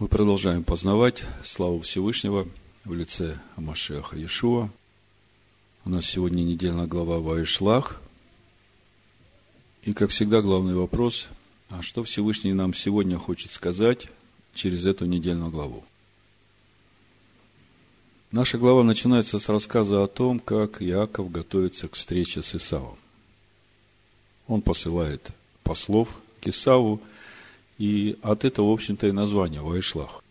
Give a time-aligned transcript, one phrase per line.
[0.00, 2.48] Мы продолжаем познавать славу Всевышнего
[2.84, 4.68] в лице Амашеха Иешуа.
[5.84, 8.00] У нас сегодня недельная глава Ваишлах.
[9.84, 11.28] И, как всегда, главный вопрос,
[11.70, 14.08] а что Всевышний нам сегодня хочет сказать
[14.52, 15.84] через эту недельную главу?
[18.32, 22.98] Наша глава начинается с рассказа о том, как Иаков готовится к встрече с Исавом.
[24.48, 25.28] Он посылает
[25.62, 26.08] послов
[26.40, 27.00] к Исаву–
[27.78, 30.22] и от этого, в общем-то, и название Вайшлах.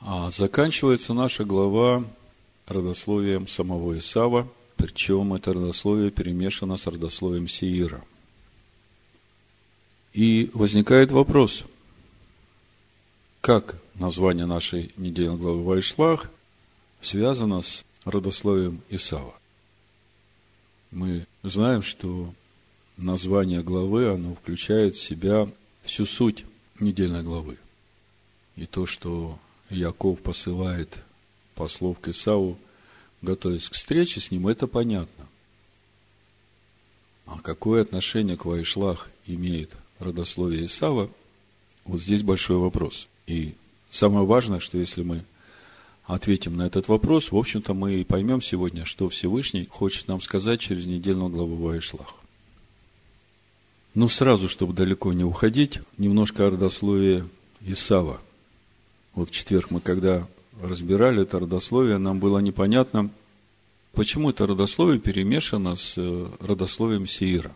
[0.00, 2.04] А заканчивается наша глава
[2.66, 8.04] родословием самого Исава, причем это родословие перемешано с родословием Сеира.
[10.12, 11.64] И возникает вопрос,
[13.40, 16.30] как название нашей недельной главы Вайшлах
[17.00, 19.34] связано с родословием Исава?
[20.90, 22.32] Мы знаем, что
[22.96, 25.48] название главы, оно включает в себя
[25.88, 26.44] всю суть
[26.78, 27.56] недельной главы.
[28.56, 29.38] И то, что
[29.70, 30.98] Яков посылает
[31.54, 32.58] послов к Исаву,
[33.22, 35.26] готовясь к встрече с ним, это понятно.
[37.26, 41.10] А какое отношение к Вайшлах имеет родословие Исава,
[41.84, 43.08] вот здесь большой вопрос.
[43.26, 43.54] И
[43.90, 45.24] самое важное, что если мы
[46.04, 50.60] ответим на этот вопрос, в общем-то, мы и поймем сегодня, что Всевышний хочет нам сказать
[50.60, 52.14] через недельную главу Вайшлах.
[53.94, 57.24] Ну, сразу, чтобы далеко не уходить, немножко о родословии
[57.62, 58.20] Исава.
[59.14, 60.28] Вот в четверг мы, когда
[60.62, 63.10] разбирали это родословие, нам было непонятно,
[63.92, 67.54] почему это родословие перемешано с э, родословием Сиира.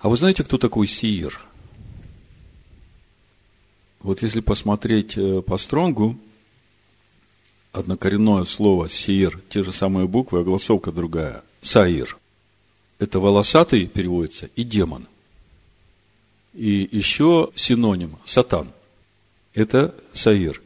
[0.00, 1.44] А вы знаете, кто такой Сиир?
[4.00, 6.18] Вот если посмотреть э, по стронгу,
[7.72, 12.16] однокоренное слово «сиир», те же самые буквы, а голосовка другая– «саир»
[12.98, 15.06] это волосатый переводится и демон.
[16.52, 18.72] И еще синоним– сатан.
[19.54, 20.60] Это Саир.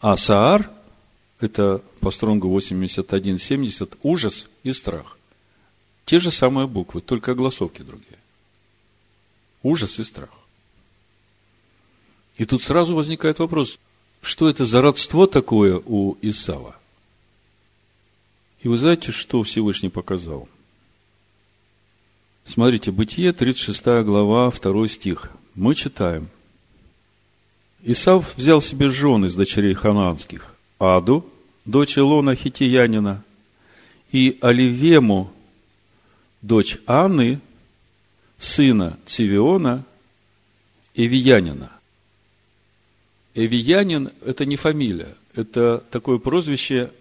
[0.00, 0.70] А Саар–
[1.40, 5.18] это по стронгу 81-70– ужас и страх.
[6.04, 8.18] Те же самые буквы, только голосовки другие.
[9.64, 10.30] Ужас и страх.
[12.36, 13.80] И тут сразу возникает вопрос,
[14.20, 16.76] что это за родство такое у Исава?
[18.60, 20.48] И вы знаете, что Всевышний показал–
[22.48, 25.30] Смотрите, Бытие, 36 глава, 2 стих.
[25.54, 26.28] Мы читаем.
[27.82, 31.28] Исав взял себе жен из дочерей хананских, Аду,
[31.64, 33.24] дочь Илона Хитиянина,
[34.12, 35.32] и Оливему,
[36.40, 37.40] дочь Анны,
[38.38, 39.84] сына Цивиона,
[40.94, 41.72] Эвиянина.
[43.34, 46.92] Эвиянин– это не фамилия, это такое прозвище,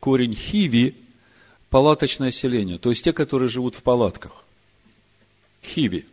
[0.00, 0.94] корень Хиви,
[1.68, 4.41] палаточное селение, то есть те, которые живут в палатках.
[5.62, 6.04] Хиви.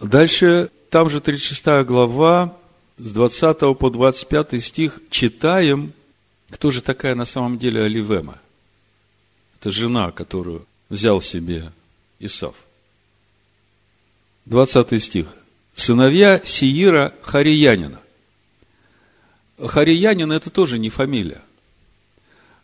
[0.00, 2.56] Дальше, там же 36 глава,
[2.98, 5.92] с 20 по 25 стих, читаем,
[6.50, 8.40] кто же такая на самом деле Оливема.
[9.60, 11.72] Это жена, которую взял себе
[12.18, 12.54] Исав.
[14.46, 15.26] 20 стих.
[15.74, 18.00] Сыновья Сиира Хариянина.
[19.58, 21.42] Хариянин– это тоже не фамилия.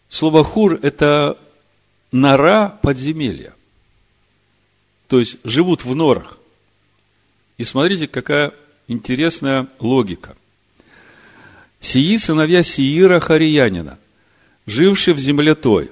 [0.08, 1.38] Слово хур– это
[2.12, 3.54] нора подземелья
[5.12, 6.38] то есть живут в норах.
[7.58, 8.54] И смотрите, какая
[8.88, 10.34] интересная логика.
[11.80, 13.98] Сии сыновья Сиира Хариянина,
[14.64, 15.90] живший в земле той.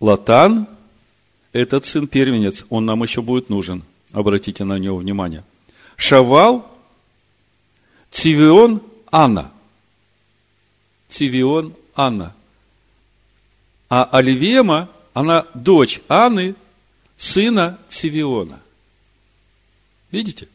[0.00, 0.68] Латан–
[1.52, 3.82] этот сын первенец, он нам еще будет нужен.
[4.12, 5.44] Обратите на него внимание.
[5.96, 6.74] Шавал,
[8.10, 9.52] Цивион, Анна.
[11.10, 12.34] Цивион, Анна.
[13.90, 16.54] А Оливема, она дочь Анны,
[17.22, 18.60] сына Сивиона.
[20.10, 20.48] Видите?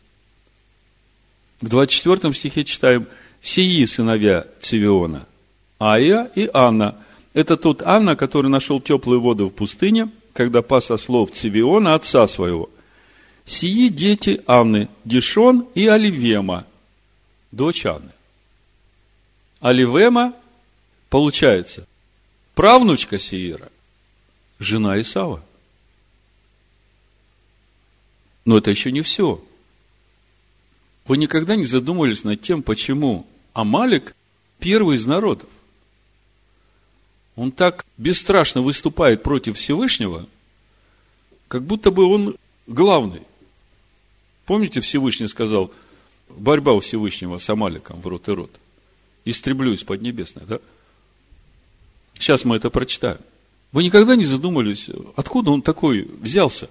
[1.61, 3.07] В 24 стихе читаем
[3.41, 5.25] «Сии сыновья Цивиона,
[5.79, 6.97] Ая и Анна».
[7.33, 12.69] Это тот Анна, который нашел теплую воду в пустыне, когда пас слов Цивиона, отца своего.
[13.45, 16.65] Сии дети Анны, Дишон и Оливема,
[17.53, 18.11] дочь Анны.
[19.61, 20.33] Оливема,
[21.09, 21.87] получается,
[22.55, 23.69] правнучка Сиира,
[24.59, 25.46] жена Исава.
[28.47, 29.43] Но это еще не все.
[31.05, 34.15] Вы никогда не задумывались над тем, почему Амалик
[34.57, 35.49] первый из народов.
[37.35, 40.25] Он так бесстрашно выступает против Всевышнего,
[41.49, 43.21] как будто бы он главный.
[44.45, 45.69] Помните, Всевышний сказал,
[46.29, 48.51] борьба у Всевышнего с Амаликом в рот и рот.
[49.25, 50.59] Истреблю из Поднебесной, да?
[52.13, 53.19] Сейчас мы это прочитаем.
[53.73, 56.69] Вы никогда не задумались, откуда он такой взялся?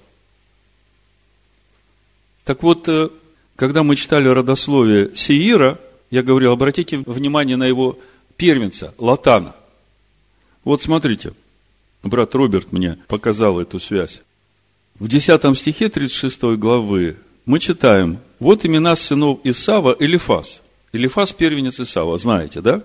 [2.47, 3.09] Так вот, э,
[3.57, 7.99] когда мы читали родословие Сеира, я говорил, обратите внимание на его
[8.37, 9.57] первенца, Латана.
[10.63, 11.33] Вот смотрите,
[12.05, 14.21] брат Роберт мне показал эту связь.
[15.01, 17.17] В 10 стихе 36 главы
[17.47, 20.63] мы читаем, вот имена сынов Исава Элифаз.
[20.93, 22.81] Элифаз первенец Исава, знаете, да?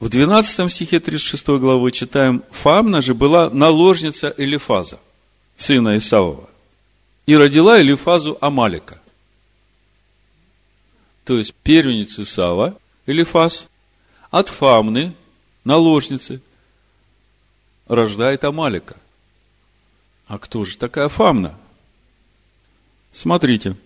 [0.00, 5.00] В 12 стихе 36 главы читаем, Фамна же была наложница Элифаза,
[5.56, 6.50] сына Исавова,
[7.26, 9.00] и родила Элифазу Амалика.
[11.24, 13.68] То есть, первенец Исава, Элифаз,
[14.30, 15.12] от Фамны,
[15.64, 16.40] наложницы,
[17.88, 18.96] рождает Амалика.
[20.26, 21.58] А кто же такая Фамна?
[23.12, 23.76] Смотрите.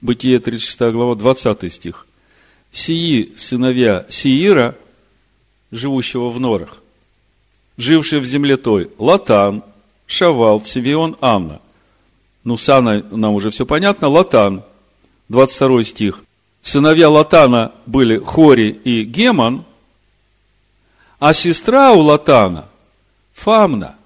[0.00, 2.06] Бытие 36 глава, 20 стих.
[2.72, 4.76] Сии сыновья Сиира,
[5.72, 6.82] живущего в норах,
[7.76, 9.64] жившие в земле той, Латан,
[10.06, 11.60] Шавал, Цивион, Анна.
[12.44, 14.08] Ну, с нам уже все понятно.
[14.08, 14.64] Латан,
[15.28, 16.24] 22 стих.
[16.62, 19.64] Сыновья Латана были Хори и Геман,
[21.18, 22.68] а сестра у Латана–
[23.32, 23.96] Фамна.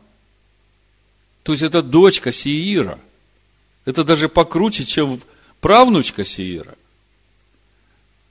[1.42, 2.98] То есть, это дочка Сиира.
[3.84, 5.20] Это даже покруче, чем
[5.60, 6.74] правнучка Сиира.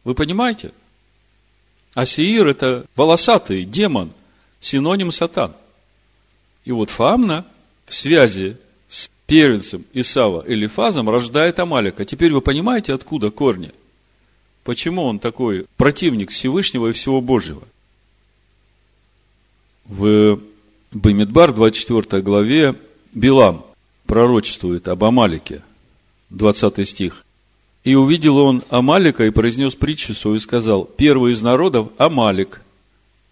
[0.03, 0.71] Вы понимаете?
[1.93, 4.11] А Сиир– это волосатый демон,
[4.59, 5.53] синоним сатан.
[6.65, 7.45] И вот Фамна
[7.85, 8.57] в связи
[9.25, 12.05] первенцем Исава Элифазом рождает Амалика.
[12.05, 13.71] Теперь вы понимаете, откуда корни?
[14.63, 17.63] Почему он такой противник Всевышнего и всего Божьего?
[19.85, 20.39] В
[20.91, 22.75] Бамидбар, 24 главе,
[23.13, 23.65] Билам
[24.05, 25.63] пророчествует об Амалике,
[26.29, 27.25] 20 стих.
[27.83, 32.61] «И увидел он Амалика и произнес притчу свою и сказал, первый из народов– Амалик,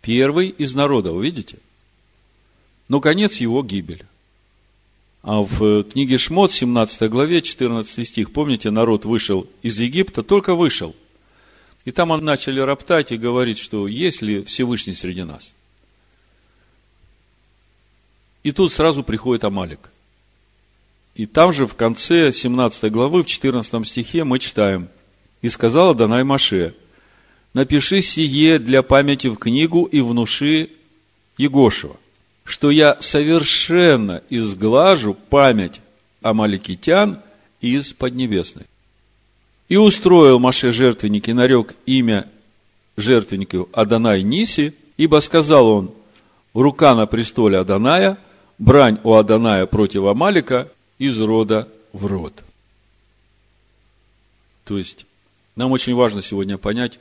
[0.02, 1.60] первый из народов, видите?
[2.90, 4.04] Но конец его– гибель.
[5.24, 10.96] А в книге Шмот, 17 главе, 14 стих, помните, народ вышел из Египта, только вышел.
[11.86, 15.54] И там он начали роптать и говорить, что есть ли Всевышний среди нас–
[18.44, 19.92] и тут сразу приходит Амалик.
[21.16, 24.90] И там же в конце 17 главы, в 14 стихе мы читаем.
[25.42, 26.76] «И сказала Данай Маше,
[27.54, 30.70] напиши сие для памяти в книгу и внуши
[31.38, 31.98] Егошева,
[32.52, 35.80] что я совершенно изглажу память
[36.22, 37.20] амаликитян
[37.62, 38.66] из Поднебесной.
[39.70, 42.28] И устроил Маше жертвенник и нарек имя
[42.98, 45.92] жертвеннику Адонай Ниси, ибо сказал он,
[46.54, 48.18] рука на престоле Аданая–
[48.60, 52.44] брань у Аданая против Амалика из рода в род.
[54.66, 55.06] То есть,
[55.56, 57.00] нам очень важно сегодня понять,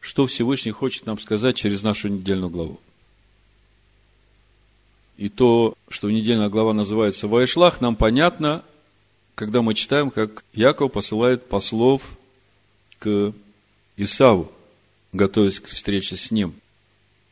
[0.00, 2.80] что Всевышний хочет нам сказать через нашу недельную главу.
[5.16, 8.64] И то, что недельная глава называется Вайшлах, нам понятно,
[9.34, 12.02] когда мы читаем, как Яков посылает послов
[12.98, 13.32] к
[13.96, 14.50] Исаву,
[15.12, 16.54] готовясь к встрече с ним.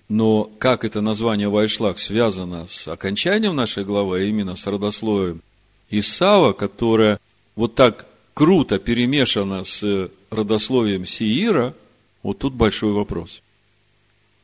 [0.09, 5.43] Но как это название Вайшлах связано с окончанием нашей главы, а именно с родословием
[5.91, 7.19] Исава, которое
[7.57, 11.75] вот так круто перемешано с родословием Сиира,
[12.23, 13.43] вот тут большой вопрос.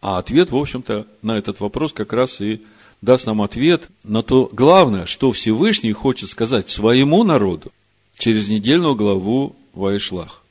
[0.01, 2.63] А ответ, в общем-то, на этот вопрос как раз и
[3.01, 7.73] даст нам ответ на то главное, что Всевышний хочет сказать своему народу
[8.17, 10.43] через недельную главу Вайшлах.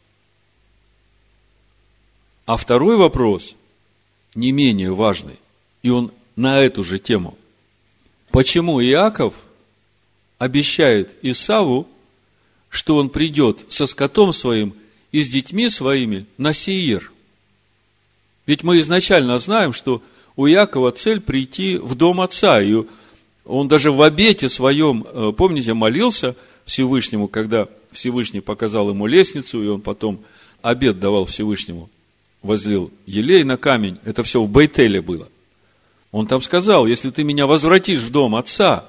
[2.46, 3.56] А второй вопрос–
[4.36, 5.36] не менее важный,
[5.82, 7.38] и он на эту же тему.
[8.32, 9.34] Почему Иаков
[10.38, 11.88] обещает Исаву,
[12.70, 14.76] что он придет со скотом своим
[15.12, 17.12] и с детьми своими на Сеир?
[18.46, 20.02] Ведь мы изначально знаем, что
[20.38, 22.84] у Иакова цель прийти в дом отца, и
[23.44, 29.68] он даже в обете своем, э, помните, молился Всевышнему, когда Всевышний показал ему лестницу, и
[29.68, 30.22] он потом
[30.62, 31.90] обед давал Всевышнему
[32.42, 35.28] возлил елей на камень, это все в Бейтеле было.
[36.12, 38.86] Он там сказал, если ты меня возвратишь в дом отца,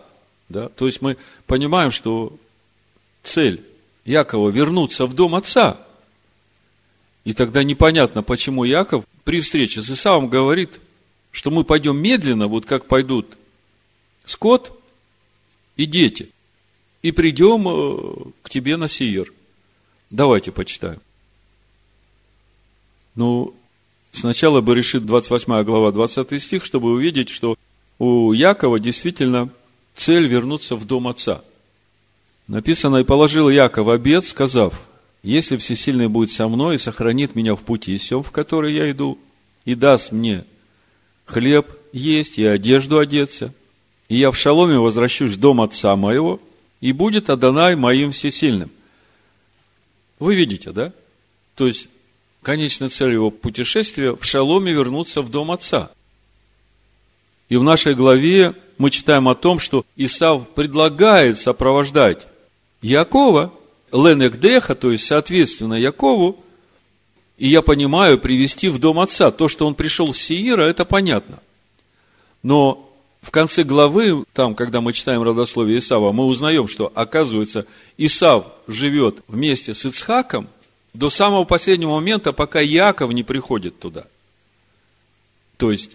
[0.48, 2.32] да, то есть мы понимаем, что
[3.22, 3.62] цель
[4.04, 5.78] Якова вернуться в дом отца.
[7.24, 10.80] И тогда непонятно, почему Яков при встрече с Исавом говорит,
[11.38, 13.38] что мы пойдем медленно, вот как пойдут
[14.26, 14.76] скот
[15.76, 16.30] и дети,
[17.00, 19.32] и придем э, к тебе на Сиер.
[20.10, 20.98] Давайте почитаем.
[23.14, 23.54] Ну,
[24.10, 27.56] сначала бы решит 28 глава, 20 стих, чтобы увидеть, что
[28.00, 29.48] у Якова действительно
[29.94, 31.44] цель вернуться в дом отца.
[32.48, 34.88] Написано, и положил Яков обед, сказав,
[35.22, 39.20] если Всесильный будет со мной и сохранит меня в пути сем, в который я иду,
[39.64, 40.44] и даст мне
[41.28, 43.52] хлеб есть и одежду одеться,
[44.08, 46.40] и я в шаломе возвращусь в дом отца моего,
[46.80, 48.70] и будет Адонай моим всесильным.
[50.18, 50.92] Вы видите, да?
[51.54, 51.88] То есть,
[52.42, 55.90] конечная цель его путешествия в шаломе вернуться в дом отца.
[57.48, 62.26] И в нашей главе мы читаем о том, что Исав предлагает сопровождать
[62.80, 63.52] Якова,
[63.92, 66.42] Ленекдеха, то есть, соответственно, Якову,
[67.38, 69.30] и я понимаю, привести в дом отца.
[69.30, 71.40] То, что он пришел с Сеира, это понятно.
[72.42, 72.92] Но
[73.22, 77.66] в конце главы, там, когда мы читаем родословие Исава, мы узнаем, что, оказывается,
[77.96, 80.48] Исав живет вместе с Ицхаком
[80.94, 84.06] до самого последнего момента, пока Яков не приходит туда.
[85.56, 85.92] То есть,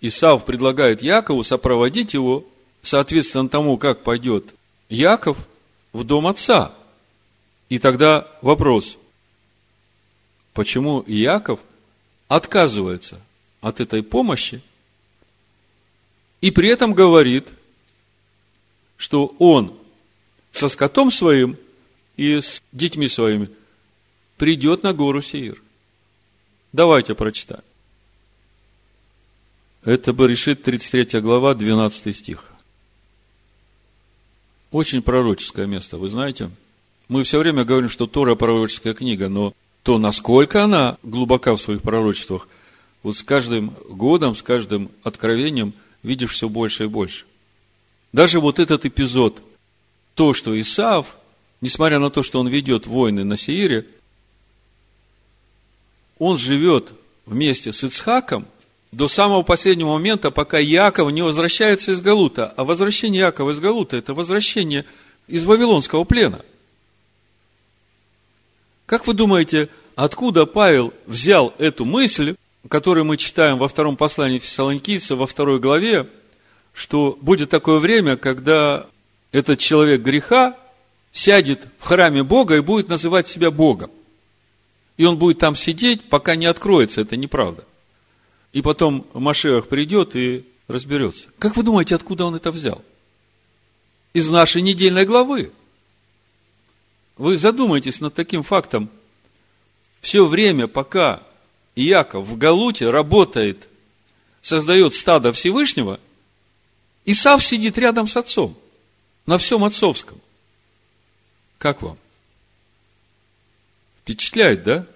[0.00, 2.44] Исав предлагает Якову сопроводить его,
[2.80, 4.46] соответственно тому, как пойдет
[4.88, 5.36] Яков
[5.92, 6.72] в дом отца.
[7.68, 8.96] И тогда вопрос,
[10.60, 11.58] почему Яков
[12.28, 13.18] отказывается
[13.62, 14.60] от этой помощи
[16.42, 17.48] и при этом говорит,
[18.98, 19.74] что он
[20.52, 21.56] со скотом своим
[22.18, 23.48] и с детьми своими
[24.36, 25.62] придет на гору Сеир.
[26.74, 27.64] Давайте прочитаем.
[29.82, 32.52] Это бы решит 33 глава, 12 стих.
[34.70, 36.50] Очень пророческое место, вы знаете.
[37.08, 41.82] Мы все время говорим, что Тора пророческая книга, но то, насколько она глубока в своих
[41.82, 42.48] пророчествах,
[43.02, 45.72] вот с каждым годом, с каждым откровением
[46.02, 47.24] видишь все больше и больше.
[48.12, 49.42] Даже вот этот эпизод,
[50.14, 51.16] то, что Исаав,
[51.60, 53.86] несмотря на то, что он ведет войны на Сеире,
[56.18, 56.92] он живет
[57.26, 58.46] вместе с Ицхаком–
[58.92, 62.52] до самого последнего момента, пока Яков не возвращается из Галута.
[62.56, 64.84] А возвращение Якова из Галута– это возвращение
[65.28, 66.40] из Вавилонского плена.
[68.90, 72.34] Как вы думаете, откуда Павел взял эту мысль,
[72.66, 76.08] которую мы читаем во втором послании Фессалоникийца, во второй главе,
[76.74, 78.86] что будет такое время, когда
[79.30, 80.56] этот человек греха
[81.12, 83.92] сядет в храме Бога и будет называть себя Богом.
[84.96, 87.62] И он будет там сидеть, пока не откроется это неправда.
[88.52, 91.28] И потом Машех придет и разберется.
[91.38, 92.82] Как вы думаете, откуда он это взял?
[94.14, 95.52] Из нашей недельной главы.
[97.20, 98.88] Вы задумайтесь над таким фактом.
[100.00, 101.22] Все время, пока
[101.76, 103.68] Иаков в Галуте работает,
[104.40, 106.00] создает стадо Всевышнего,
[107.04, 108.56] Исав сидит рядом с отцом,
[109.26, 110.18] на всем отцовском.
[111.58, 111.98] Как вам?
[114.00, 114.86] Впечатляет, да?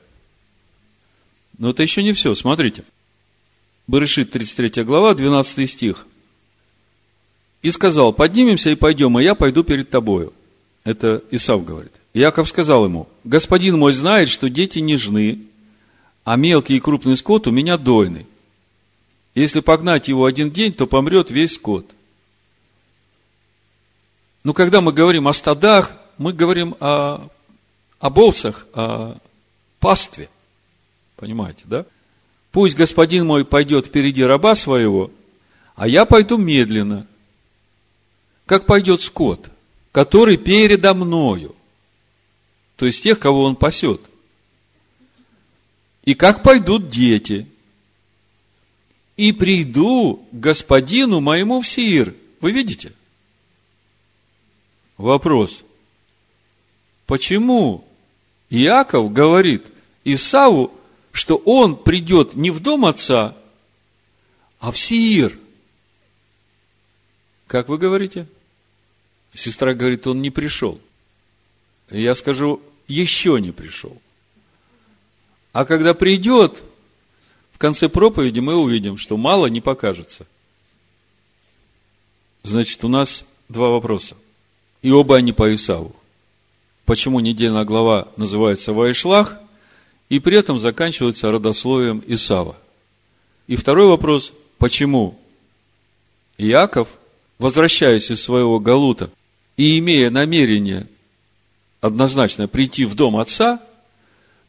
[1.58, 2.34] Но это еще не все.
[2.34, 2.84] Смотрите.
[3.86, 6.06] Барышит, 33 глава, 12 стих.
[7.60, 10.32] И сказал, поднимемся и пойдем, и я пойду перед тобою.
[10.84, 11.92] Это Исав говорит.
[12.14, 15.40] Яков сказал ему, господин мой знает, что дети нежны,
[16.22, 18.26] а мелкий и крупный скот у меня дойный.
[19.34, 21.90] Если погнать его один день, то помрет весь скот.
[24.44, 27.28] Но когда мы говорим о стадах, мы говорим о,
[27.98, 29.16] об овцах, о
[29.80, 30.28] пастве.
[31.16, 31.84] Понимаете, да?
[32.52, 35.10] Пусть господин мой пойдет впереди раба своего,
[35.74, 37.08] а я пойду медленно,
[38.46, 39.50] как пойдет скот,
[39.90, 41.56] который передо мною,
[42.76, 44.00] то есть тех, кого он пасет.
[46.04, 47.46] И как пойдут дети.
[49.16, 52.14] И приду к господину моему в Сиир.
[52.40, 52.92] Вы видите?
[54.96, 55.62] Вопрос.
[57.06, 57.84] Почему
[58.50, 59.66] Иаков говорит
[60.04, 60.72] Исаву,
[61.12, 63.36] что он придет не в дом отца,
[64.58, 65.38] а в Сиир.
[67.46, 68.26] Как вы говорите?
[69.32, 70.80] Сестра говорит, он не пришел.
[71.90, 73.96] Я скажу, еще не пришел.
[75.52, 76.62] А когда придет,
[77.52, 80.26] в конце проповеди мы увидим, что мало не покажется.
[82.42, 84.16] Значит, у нас два вопроса.
[84.82, 85.94] И оба они по Исаву.
[86.84, 89.38] Почему недельная глава называется Вайшлах,
[90.08, 92.56] и при этом заканчивается родословием Исава.
[93.46, 95.18] И второй вопрос, почему
[96.36, 96.88] Иаков,
[97.38, 99.10] возвращаясь из своего Галута
[99.56, 100.88] и имея намерение
[101.84, 103.60] однозначно прийти в дом отца,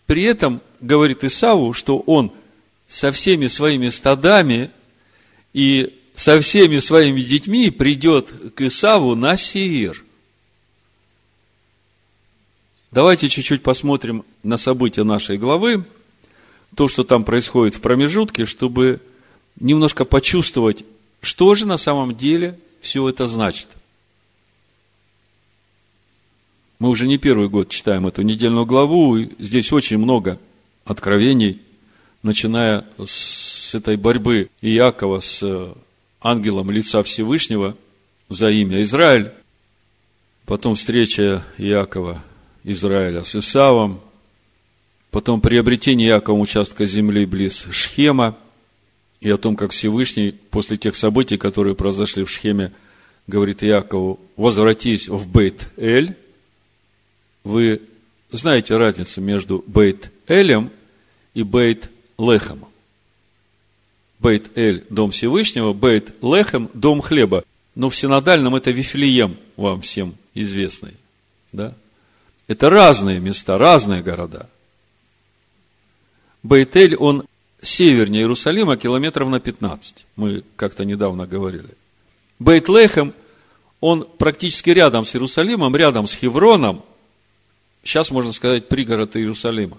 [0.05, 2.31] при этом говорит Исаву, что он
[2.87, 4.71] со всеми своими стадами
[5.53, 10.01] и со всеми своими детьми придет к Исаву на Сеир.
[12.91, 15.83] Давайте чуть-чуть посмотрим на события нашей главы,
[16.73, 19.01] то, что там происходит в промежутке, чтобы
[19.59, 20.85] немножко почувствовать,
[21.19, 23.67] что же на самом деле все это значит.
[26.77, 30.37] Мы уже не первый год читаем эту недельную главу, и здесь очень много
[30.83, 31.61] откровений,
[32.21, 35.73] начиная с этой борьбы Иакова с
[36.21, 37.77] ангелом лица Всевышнего
[38.27, 39.31] за имя Израиль,
[40.45, 42.21] потом встреча Иакова
[42.65, 44.01] Израиля с Исавом,
[45.11, 48.37] потом приобретение Яковом участка земли близ Шхема,
[49.21, 52.73] и о том, как Всевышний после тех событий, которые произошли в Шхеме,
[53.27, 56.17] говорит Якову, возвратись в Бейт-Эль.
[57.45, 57.81] Вы
[58.31, 60.71] знаете разницу между Бейт-Элем
[61.33, 62.65] и Бейт-Лехом.
[64.19, 67.45] Бейт-Эль– дом Всевышнего, Бейт-Лехем– дом хлеба.
[67.75, 70.95] Но в синодальном это Вифлеем, вам всем известный.
[71.51, 71.75] Да?
[72.47, 74.49] Это разные места, разные города.
[76.41, 77.25] Бейтель, он
[77.61, 80.05] севернее Иерусалима, километров на 15.
[80.15, 81.69] Мы как-то недавно говорили.
[82.39, 83.13] Бейтлехем,
[83.81, 86.83] он практически рядом с Иерусалимом, рядом с Хевроном.
[87.85, 89.77] Сейчас можно сказать пригород Иерусалима.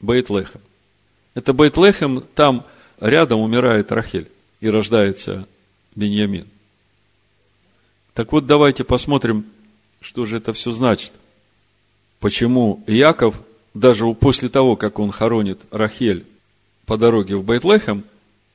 [0.00, 0.60] Бейтлехем.
[1.34, 2.64] Это Бейтлехем, там
[3.00, 4.28] рядом умирает Рахель
[4.60, 5.48] и рождается
[5.94, 6.46] Беньямин.
[8.12, 9.46] Так вот, давайте посмотрим,
[10.02, 11.12] что же это все значит.
[12.20, 13.40] Почему Яков,
[13.72, 16.26] даже после того, как он хоронит Рахель
[16.84, 18.04] по дороге в Бейтлехем,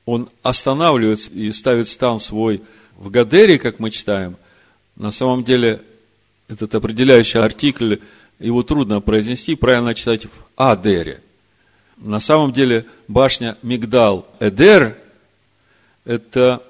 [0.04, 2.62] он останавливается и ставит стан свой
[2.96, 4.36] в Гадере, как мы читаем.
[4.94, 5.82] На самом деле,
[6.46, 7.96] этот определяющий артикль,
[8.38, 11.22] его трудно произнести, правильно читать в Адере.
[11.96, 14.96] На самом деле, башня Мигдал Эдер–
[16.04, 16.62] это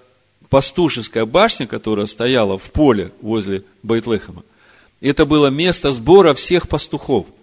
[0.50, 4.42] пастушеская башня, которая стояла в поле возле Бейтлехема.
[5.00, 7.26] Это было место сбора всех пастухов–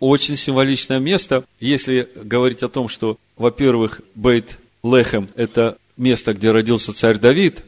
[0.00, 6.92] очень символичное место, если говорить о том, что, во-первых, Бейт Лехем– это место, где родился
[6.92, 7.62] царь Давид,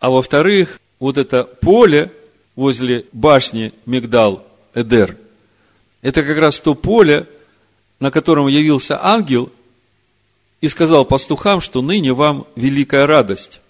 [0.00, 2.10] а во-вторых, вот это поле
[2.56, 5.16] возле башни Мигдал Эдер,
[6.02, 7.26] это как раз то поле,
[8.00, 9.50] на котором явился ангел
[10.60, 13.60] и сказал пастухам, что ныне вам великая радость.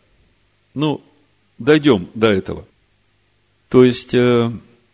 [0.74, 1.02] Ну,
[1.58, 2.66] дойдем до этого.
[3.68, 4.50] То есть, э,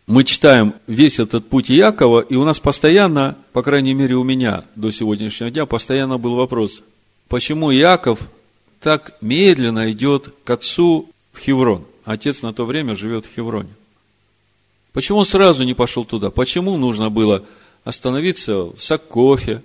[0.07, 4.63] мы читаем весь этот путь Якова, и у нас постоянно, по крайней мере у меня
[4.75, 6.83] до сегодняшнего дня, постоянно был вопрос,
[7.27, 8.19] почему Яков
[8.81, 11.85] так медленно идет к отцу в Хеврон.
[12.05, 13.69] Отец на то время живет в Хевроне.
[14.93, 16.31] Почему сразу не пошел туда?
[16.31, 17.45] Почему нужно было
[17.83, 19.61] остановиться в Сакофе?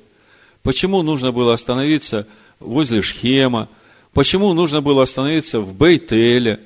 [0.63, 2.27] Почему нужно было остановиться
[2.61, 3.69] возле Шхема?
[4.13, 6.61] Почему нужно было остановиться в Бейтеле?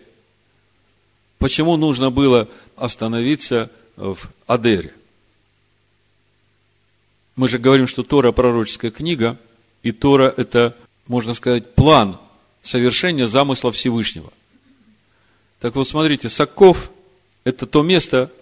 [1.39, 4.93] Почему нужно было остановиться в Адере?
[7.37, 9.39] Мы же говорим, что Тора– пророческая книга,
[9.85, 12.19] и Тора– это, можно сказать, план
[12.63, 14.33] совершения замысла Всевышнего.
[15.61, 16.91] Так вот, смотрите, Саков–
[17.45, 18.33] это то место,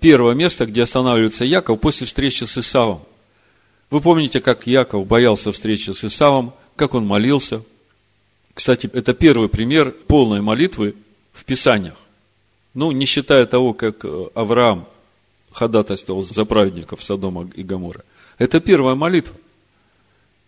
[0.00, 3.00] первое место, где останавливается Яков после встречи с Исавом.
[3.90, 7.62] Вы помните, как Яков боялся встречи с Исавом, как он молился.
[8.54, 10.94] Кстати, это первый пример полной молитвы
[11.32, 11.96] в Писаниях.
[12.74, 14.86] Ну, не считая того, как э, Авраам
[15.50, 18.04] ходатайствовал за праведников Содома и Гамора.
[18.38, 19.34] Это первая молитва.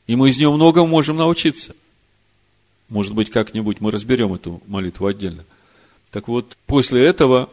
[0.07, 1.75] И мы из нее много можем научиться.
[2.89, 5.45] Может быть, как-нибудь мы разберем эту молитву отдельно.
[6.11, 7.51] Так вот, после этого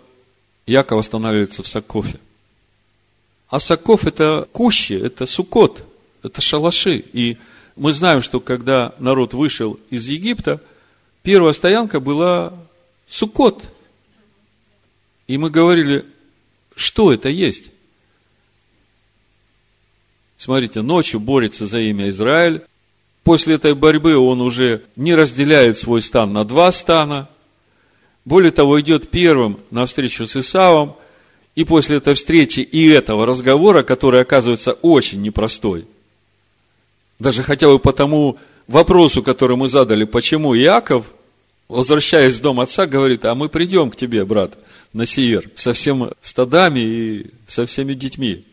[0.66, 2.20] Яков останавливается в Сакофе.
[3.50, 5.86] А Саков– это кущи, это сукот,
[6.24, 7.04] это шалаши.
[7.14, 7.38] И
[7.76, 10.62] мы знаем, что когда народ вышел из Египта,
[11.24, 12.54] первая стоянка была
[13.08, 13.64] сукот–
[15.28, 16.06] и мы говорили,
[16.76, 17.72] что это есть?
[20.38, 22.62] Смотрите, ночью борется за имя Израиль.
[23.24, 27.30] После этой борьбы он уже не разделяет свой стан на два стана.
[28.26, 30.96] Более того, идет первым на встречу с Исавом.
[31.54, 35.86] И после этой встречи и этого разговора, который оказывается очень непростой,
[37.18, 41.06] даже хотя бы по тому вопросу, который мы задали, почему Иаков,
[41.70, 44.58] возвращаясь в дом отца, говорит, а мы придем к тебе, брат
[44.92, 48.44] на Сиер со всеми стадами и со всеми детьми.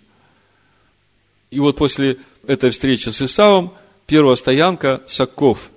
[1.51, 3.75] И вот после этой встречи с Исавом
[4.07, 5.72] первая стоянка– Сакков.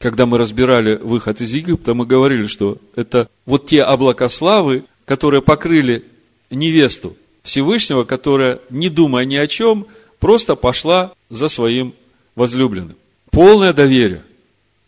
[0.00, 5.42] Когда мы разбирали выход из Египта, мы говорили, что это вот те облака славы, которые
[5.42, 6.06] покрыли
[6.48, 9.86] невесту Всевышнего, которая, не думая ни о чем,
[10.18, 11.92] просто пошла за своим
[12.34, 12.96] возлюбленным.
[13.30, 14.24] Полное доверие.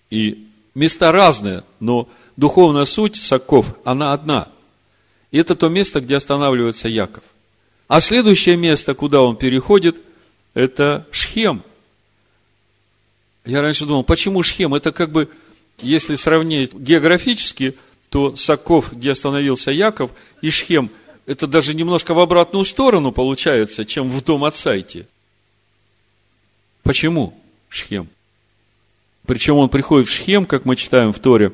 [0.09, 4.48] И места разные, но духовная суть Саков, она одна.
[5.31, 7.22] И это то место, где останавливается Яков.
[7.87, 9.96] А следующее место, куда он переходит,
[10.55, 11.62] это Шхем.
[13.45, 14.75] Я раньше думал, почему Шхем?
[14.75, 15.29] Это как бы,
[15.79, 17.77] если сравнить географически,
[18.09, 20.91] то Саков, где остановился Яков, и Шхем,
[21.27, 25.07] это даже немножко в обратную сторону получается, чем в дом отца идти.
[26.83, 27.35] Почему
[27.69, 28.09] Шхем?
[29.27, 31.53] Причем он приходит в Шхем, как мы читаем в Торе,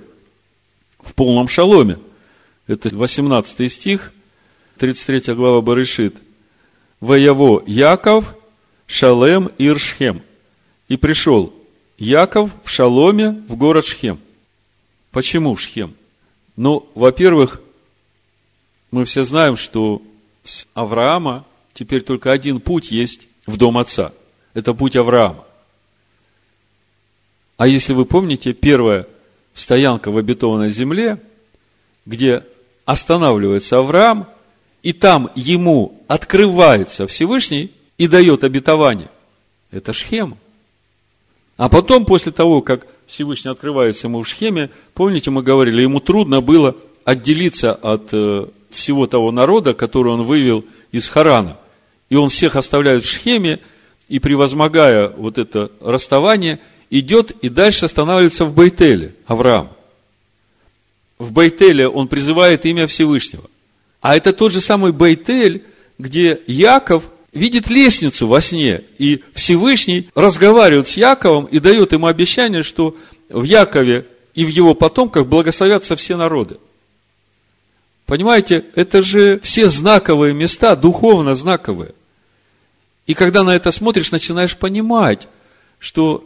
[1.00, 1.98] в полном шаломе.
[2.66, 4.12] Это 18 стих,
[4.78, 6.16] 33 глава Барышит.
[7.00, 8.34] Воево Яков,
[8.86, 10.22] Шалем Иршхем.
[10.88, 11.54] И пришел
[11.98, 14.20] Яков в Шаломе в город Шхем.
[15.10, 15.94] Почему в Шхем?
[16.56, 17.60] Ну, во-первых,
[18.90, 20.00] мы все знаем, что
[20.44, 24.12] с Авраама теперь только один путь есть в дом отца.
[24.54, 25.44] Это путь Авраама.
[27.56, 29.06] А если вы помните, первая
[29.52, 31.20] стоянка в обетованной земле,
[32.06, 32.44] где
[32.84, 34.28] останавливается Авраам,
[34.82, 39.10] и там ему открывается Всевышний и дает обетование.
[39.72, 40.38] Это Шхем.
[41.58, 46.40] А потом, после того, как Всевышний открывается ему в Шхеме, помните, мы говорили, ему трудно
[46.40, 51.58] было отделиться от э, всего того народа, который он вывел из Харана.
[52.10, 53.58] И он всех оставляет в Шхеме,
[54.08, 59.68] и превозмогая вот это расставание, идет и дальше останавливается в Байтеле, Авраам.
[61.18, 63.50] В Байтеле он призывает имя Всевышнего.
[64.00, 65.64] А это тот же самый Байтель,
[65.98, 72.62] где Яков видит лестницу во сне, и Всевышний разговаривает с Яковом и дает ему обещание,
[72.62, 72.96] что
[73.28, 76.58] в Якове и в его потомках благословятся все народы.
[78.06, 81.92] Понимаете, это же все знаковые места, духовно знаковые.
[83.06, 85.28] И когда на это смотришь, начинаешь понимать,
[85.78, 86.24] что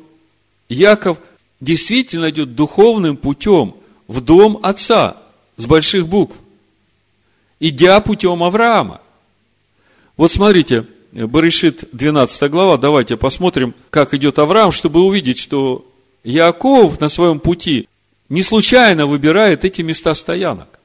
[0.68, 1.18] Яков
[1.60, 3.74] действительно идет духовным путем
[4.08, 5.16] в дом отца
[5.56, 6.36] с больших букв,
[7.60, 9.00] идя путем Авраама.
[10.16, 15.86] Вот смотрите, Барышит 12 глава, давайте посмотрим, как идет Авраам, чтобы увидеть, что
[16.24, 17.88] Яков на своем пути
[18.28, 20.80] не случайно выбирает эти места стоянок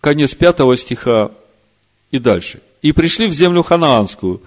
[0.00, 1.30] конец пятого стиха
[2.10, 2.60] и дальше.
[2.82, 4.42] «И пришли в землю ханаанскую,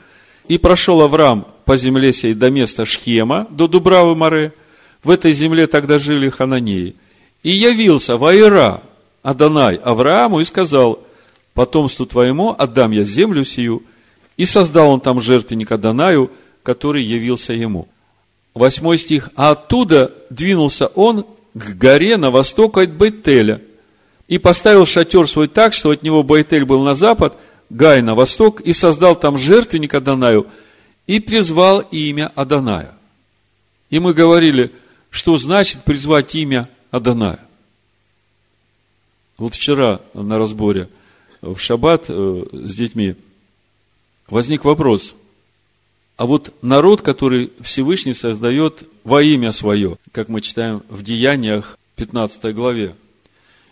[0.48, 4.54] и прошел Авраам по земле сей до места Шхема, до Дубравы Море.
[5.04, 6.96] В этой земле тогда жили хананеи.
[7.42, 8.82] И явился Ваира
[9.24, 11.00] Адонай Аврааму и сказал,
[11.56, 13.82] потомству твоему отдам я землю сию.
[14.38, 16.30] И создал он там жертвенник Адонаю,
[16.62, 17.88] который явился ему.
[18.54, 19.32] Восьмой стих.
[19.36, 23.62] А оттуда двинулся он к горе на восток от Бетеля–
[24.28, 27.38] и поставил шатер свой так, что от него Байтель был на запад,
[27.70, 30.48] Гай на восток, и создал там жертвенник Адонаю,
[31.08, 32.94] и призвал имя Адоная.
[33.90, 34.72] И мы говорили,
[35.10, 37.40] что значит призвать имя Адоная.
[39.38, 40.90] Вот вчера на разборе
[41.42, 43.16] в шаббат э, с детьми
[44.28, 45.16] возник вопрос,
[46.18, 52.56] а вот народ, который Всевышний создает во имя свое, как мы читаем в Деяниях 15
[52.56, 52.96] главе,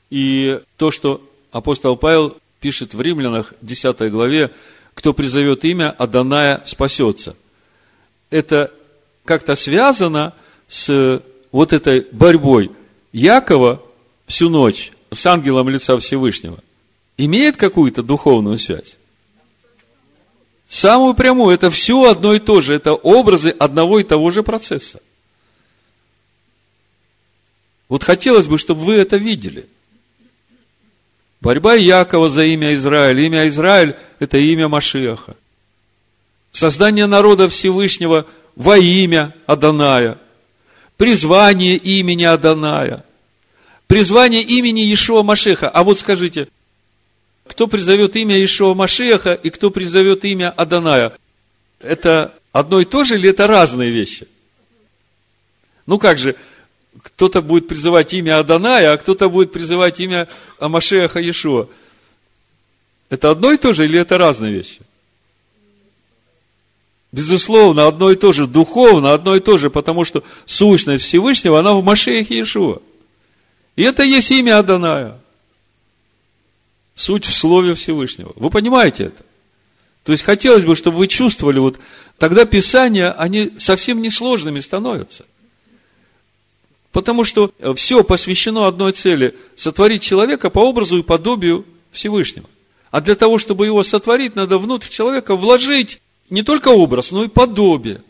[0.09, 4.51] и то, что апостол Павел пишет в Римлянах 10 главе,
[4.93, 7.35] кто призовет имя Аданая, спасется.
[8.29, 8.71] Это
[9.25, 10.33] как-то связано
[10.67, 11.21] с
[11.51, 12.71] вот этой борьбой
[13.11, 13.81] Якова
[14.25, 16.59] всю ночь с ангелом лица Всевышнего.
[17.17, 18.97] Имеет какую-то духовную связь?
[20.67, 21.53] Самую прямую.
[21.53, 22.73] Это все одно и то же.
[22.73, 25.01] Это образы одного и того же процесса.
[27.89, 29.67] Вот хотелось бы, чтобы вы это видели.
[31.41, 33.19] Борьба Якова за имя Израиль.
[33.19, 35.35] Имя Израиль– это имя Машиаха.
[36.51, 40.17] Создание народа Всевышнего во имя Аданая.
[40.97, 43.03] Призвание имени Аданая.
[43.87, 45.69] Призвание имени Ишуа Машеха.
[45.69, 46.47] А вот скажите,
[47.47, 51.13] кто призовет имя Ишуа Машеха и кто призовет имя Аданая?
[51.79, 54.27] Это одно и то же или это разные вещи?
[55.85, 56.35] Ну как же,
[57.01, 60.27] кто-то будет призывать имя Аданая, а кто-то будет призывать имя
[60.59, 61.67] Амашеха Иешуа.
[63.09, 64.79] Это одно и то же или это разные вещи?
[67.11, 71.73] Безусловно, одно и то же, духовно одно и то же, потому что сущность Всевышнего, она
[71.73, 72.81] в Машеях Иешуа.
[73.75, 75.19] И это есть имя Аданая.
[76.95, 78.33] Суть в слове Всевышнего.
[78.35, 79.23] Вы понимаете это?
[80.03, 81.79] То есть, хотелось бы, чтобы вы чувствовали, вот
[82.17, 85.25] тогда Писания, они совсем несложными становятся.
[86.91, 92.47] Потому что все посвящено одной цели– сотворить человека по образу и подобию Всевышнего.
[92.91, 97.27] А для того, чтобы его сотворить, надо внутрь человека вложить не только образ, но и
[97.27, 98.03] подобие.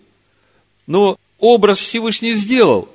[0.88, 2.90] Но образ Всевышний сделал.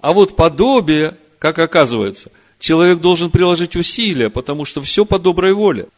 [0.00, 5.88] А вот подобие, как оказывается, человек должен приложить усилия, потому что все по доброй воле.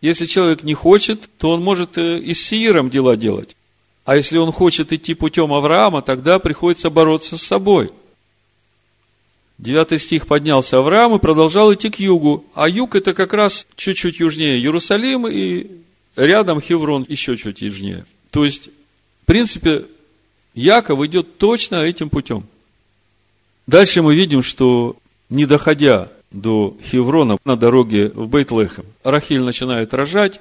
[0.00, 3.56] Если человек не хочет, то он может э, и с Сииром дела делать.
[4.04, 7.90] А если он хочет идти путем Авраама, тогда приходится бороться с собой–
[9.58, 12.44] Девятый стих поднялся Авраам и продолжал идти к югу.
[12.54, 15.66] А юг это как раз чуть-чуть южнее Иерусалим и
[16.14, 18.04] рядом Хеврон еще чуть южнее.
[18.30, 18.68] То есть,
[19.22, 19.86] в принципе,
[20.54, 22.44] Яков идет точно этим путем.
[23.66, 24.96] Дальше мы видим, что
[25.30, 30.40] не доходя до Хеврона на дороге в Бейтлехем, Рахиль начинает рожать,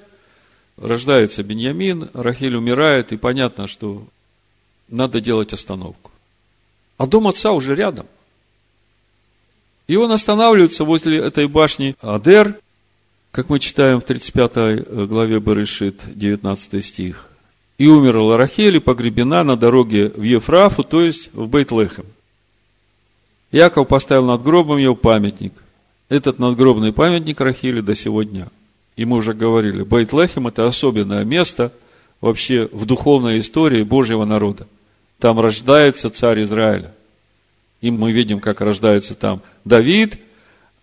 [0.78, 4.06] рождается Беньямин, Рахиль умирает, и понятно, что
[4.90, 6.12] надо делать остановку.
[6.98, 8.06] А дом отца уже рядом.
[9.88, 12.60] И он останавливается возле этой башни Адер,
[13.32, 17.30] как мы читаем в 35 главе Барышит, 19 стих.
[17.78, 22.06] И умерла Рахель и погребена на дороге в Ефрафу, то есть в Бейтлехем.
[23.52, 25.54] Яков поставил над гробом ее памятник.
[26.10, 28.48] Этот надгробный памятник Рахили до сего дня.
[28.96, 31.72] И мы уже говорили, Бейтлехем– это особенное место
[32.22, 34.68] вообще в духовной истории Божьего народа.
[35.20, 36.94] Там рождается царь Израиля.
[37.82, 40.18] И мы видим, как рождается там Давид,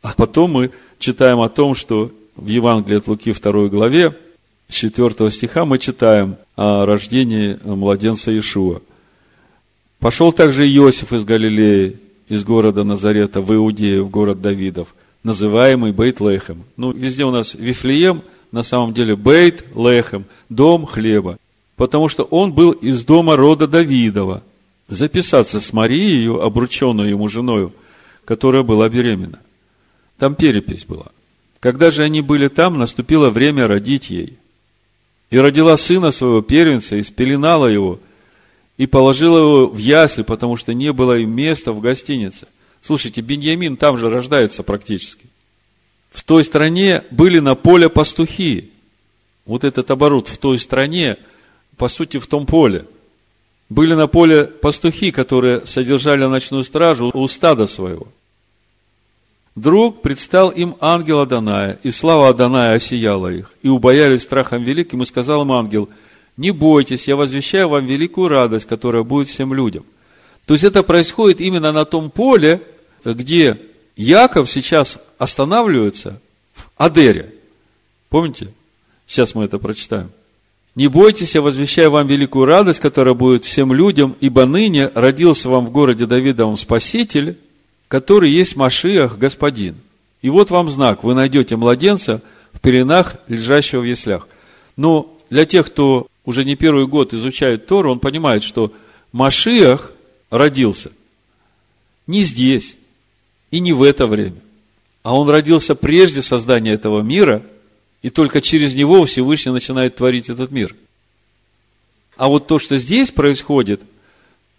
[0.03, 4.17] а потом мы читаем о том, что в Евангелии от Луки 2 главе,
[4.69, 8.81] 4 стиха мы читаем о рождении младенца Иешуа.
[10.01, 16.63] Пошел также Иосиф из Галилеи, из города Назарета в Иудею, в город Давидов, называемый Бейт-Лехем.
[16.77, 21.39] Ну, везде у нас Вифлеем, на самом деле Бейт-Лехем, дом хлеба.
[21.77, 24.43] Потому что он был из дома рода Давидова.
[24.89, 27.73] Записаться с Марией, обрученной ему женою,
[28.25, 29.39] которая была беременна.
[30.19, 31.07] Там перепись была.
[31.61, 34.39] Когда же они были там, наступило время родить ей.
[35.31, 38.01] И родила сына своего первенца, и спеленала его,
[38.77, 42.47] и положила его в ясли, потому что не было им места в гостинице.
[42.81, 45.27] Слушайте, Беньямин там же рождается практически.
[46.11, 48.71] В той стране были на поле пастухи.
[49.47, 51.17] Вот этот оборот в той стране,
[51.77, 52.87] по сути, в том поле.
[53.69, 58.09] Были на поле пастухи, которые содержали ночную стражу у стада своего–
[59.55, 65.07] Вдруг предстал им ангел Аданая, и слава Аданая осияла их, и убоялись страхом великим, и
[65.07, 65.91] сказал им ангел,
[66.37, 69.85] не бойтесь, я возвещаю вам великую радость, которая будет всем людям.
[70.47, 72.63] То есть это происходит именно на том поле,
[73.05, 73.59] где
[73.97, 76.21] Яков сейчас останавливается
[76.55, 77.35] в Адере.
[78.09, 78.49] Помните?
[79.07, 80.11] Сейчас мы это прочитаем.
[80.75, 85.67] Не бойтесь, я возвещаю вам великую радость, которая будет всем людям, ибо ныне родился вам
[85.67, 87.37] в городе Давидовом Спаситель,
[87.89, 89.77] который есть Машиах, Господин.
[90.23, 94.29] И вот вам знак, вы найдете младенца в пеленах, лежащего в яслях.
[94.77, 98.73] Но для тех, кто уже не первый год изучает Тору, он понимает, что
[99.13, 99.93] Машиах
[100.31, 100.93] родился
[102.07, 102.77] не здесь
[103.51, 104.41] и не в это время,
[105.03, 107.43] а он родился прежде создания этого мира,
[108.03, 110.75] и только через него Всевышний начинает творить этот мир.
[112.17, 113.81] А вот то, что здесь происходит,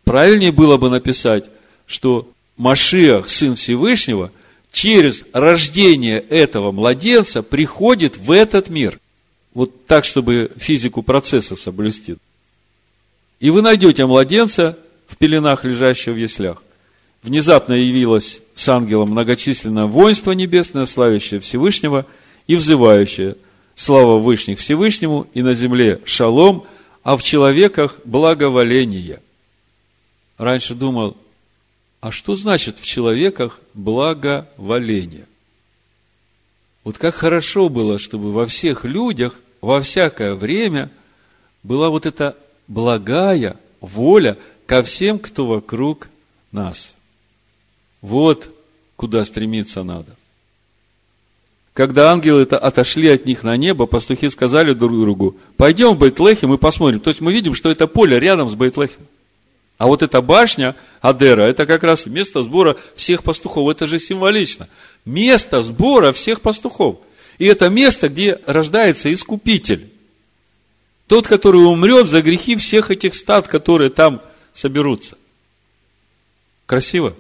[0.03, 1.49] правильнее было бы написать,
[1.85, 4.31] что Машиах, Сын Всевышнего,
[4.71, 8.99] через рождение этого младенца приходит в этот мир.
[9.53, 12.17] Вот так, чтобы физику процесса соблюсти.
[13.39, 16.63] И вы найдете младенца в пеленах, лежащего в яслях.
[17.21, 22.05] Внезапно явилось с ангелом многочисленное воинство небесное, славящее Всевышнего
[22.47, 23.35] и взывающее
[23.75, 26.65] слава Вышних Всевышнему и на земле шалом,
[27.03, 29.21] а в человеках благоволение.
[30.37, 31.17] Раньше думал,
[32.01, 35.27] а что значит в человеках благоволение?
[36.83, 40.89] Вот как хорошо было, чтобы во всех людях, во всякое время
[41.63, 42.35] была вот эта
[42.67, 46.09] благая воля ко всем, кто вокруг
[46.51, 46.97] нас.
[48.01, 48.49] Вот
[48.97, 50.17] куда стремиться надо.
[51.71, 56.53] Когда ангелы это отошли от них на небо, пастухи сказали друг другу, пойдем в Бейтлехем
[56.53, 56.99] и посмотрим.
[56.99, 59.07] То есть мы видим, что это поле рядом с Бейтлехем.
[59.77, 63.69] А вот эта башня Адера, это как раз место сбора всех пастухов.
[63.69, 64.67] Это же символично.
[65.05, 66.97] Место сбора всех пастухов.
[67.37, 69.89] И это место, где рождается Искупитель.
[71.07, 74.21] Тот, который умрет за грехи всех этих стад, которые там
[74.53, 75.17] соберутся.
[76.65, 77.13] Красиво?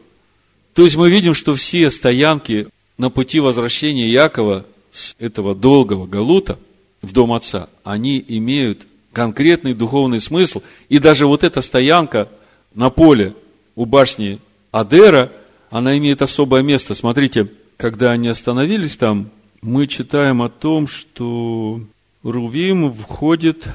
[0.73, 6.57] То есть мы видим, что все стоянки на пути возвращения Якова с этого долгого галута
[7.01, 10.61] в дом отца, они имеют конкретный духовный смысл.
[10.89, 12.29] И даже вот эта стоянка–
[12.75, 13.33] на поле
[13.75, 14.39] у башни
[14.71, 15.31] Адера,
[15.69, 16.95] она имеет особое место.
[16.95, 19.29] Смотрите, когда они остановились там,
[19.63, 21.81] мы читаем о том, что
[22.21, 23.67] Рувим входит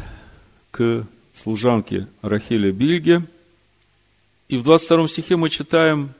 [0.71, 3.23] к служанке Рахеле Бильге.
[4.49, 6.11] И в 22 стихе мы читаем,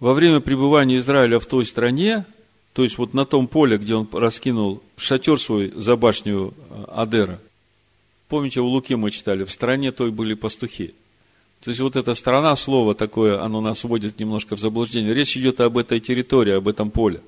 [0.00, 2.24] во время пребывания Израиля в той стране,
[2.72, 6.52] то есть вот на том поле, где он раскинул шатер свой за башню
[6.88, 7.38] Адера,
[8.28, 10.94] помните, у Луки мы читали, в стране той были пастухи–
[11.62, 15.14] то есть вот эта сторона слова такое, оно нас вводит немножко в заблуждение.
[15.14, 17.20] Речь идет об этой территории, об этом поле.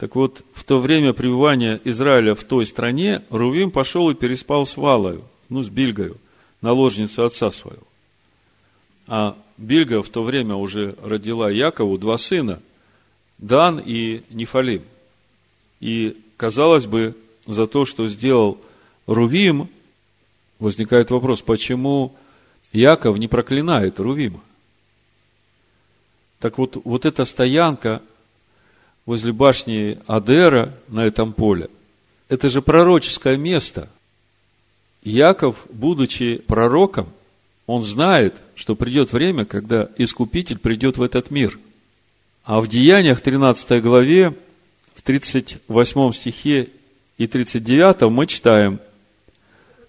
[0.00, 4.78] Так вот, в то время пребывания Израиля в той стране, Рувим пошел и переспал с
[4.78, 6.16] Валою, ну, с Бильгою,
[6.62, 7.86] наложницу отца своего.
[9.06, 12.60] А Бильга в то время уже родила Якову два сына,
[13.36, 14.84] Дан и Нефалим.
[15.80, 17.14] И, казалось бы,
[17.46, 18.56] за то, что сделал
[19.06, 19.68] Рувим,
[20.58, 22.16] возникает вопрос, почему
[22.72, 24.40] Яков не проклинает Рувима?
[26.38, 28.00] Так вот, вот эта стоянка
[29.10, 31.68] возле башни Адера на этом поле,
[32.28, 33.88] это же пророческое место.
[35.02, 37.08] Яков, будучи пророком,
[37.66, 41.58] он знает, что придет время, когда Искупитель придет в этот мир.
[42.44, 44.32] А в Деяниях 13 главе,
[44.94, 46.68] в 38 стихе
[47.18, 48.78] и 39 мы читаем,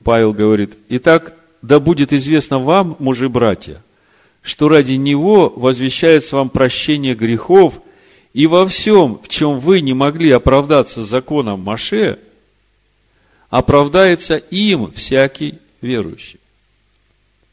[0.04, 3.84] Павел говорит, «Итак, да будет известно вам, мужи братья,
[4.42, 7.81] что ради Него возвещается вам прощение грехов,
[8.34, 12.20] и во всем, в чем вы не могли оправдаться законом Маше,
[13.50, 16.40] оправдается им всякий верующий.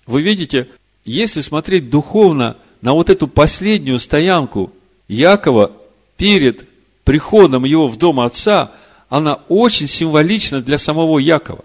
[0.07, 0.69] Вы видите,
[1.05, 4.73] если смотреть духовно на вот эту последнюю стоянку
[5.09, 5.73] Якова
[6.17, 6.69] перед
[7.05, 8.71] приходом его в дом отца,
[9.09, 11.65] она очень символична для самого Якова.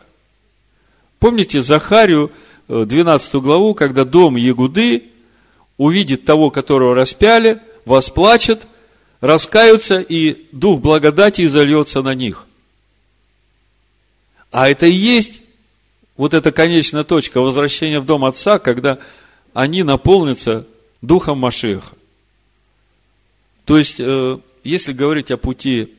[1.19, 2.32] Помните Захарию,
[2.67, 5.04] 12 э, главу, когда дом Ягуды
[5.78, 8.62] увидит того, которого распяли, восплачет,
[9.24, 12.46] раскаются, и дух благодати изольется на них.
[14.52, 15.42] А это и есть
[16.18, 19.00] вот эта конечная точка возвращения в дом Отца, когда
[19.54, 20.68] они наполнятся
[21.02, 21.96] духом Машеха.
[23.66, 25.94] То есть, э, если говорить о пути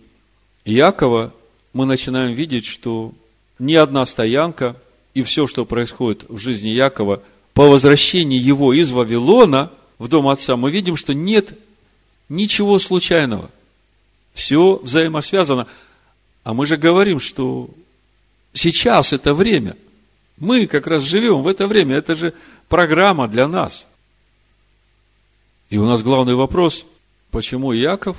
[0.67, 1.33] Якова,
[1.73, 3.15] мы начинаем видеть, что
[3.59, 4.77] ни одна стоянка
[5.15, 7.23] и все, что происходит в жизни Якова–
[7.55, 11.57] по возвращении его из Вавилона в дом отца, мы видим, что нет
[12.29, 13.51] ничего случайного.
[14.33, 15.67] Все взаимосвязано.
[16.43, 17.71] А мы же говорим, что
[18.53, 19.77] сейчас это время.
[20.37, 21.97] Мы как раз живем в это время.
[21.97, 22.35] Это же
[22.69, 23.87] программа для нас.
[25.71, 26.85] И у нас главный вопрос,
[27.31, 28.17] почему Яков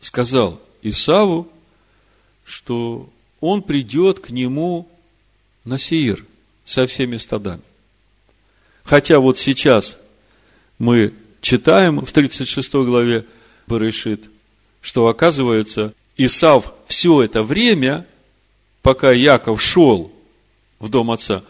[0.00, 1.48] сказал Исаву,
[2.44, 3.08] что
[3.40, 4.88] он придет к нему
[5.64, 6.24] на Сеир
[6.64, 7.62] со всеми стадами.
[8.84, 9.96] Хотя вот сейчас
[10.78, 13.24] мы читаем в 36 главе
[13.68, 14.24] Барышит,
[14.80, 18.06] что оказывается, Исав все это время,
[18.82, 20.10] пока Яков шел
[20.80, 21.44] в дом отца,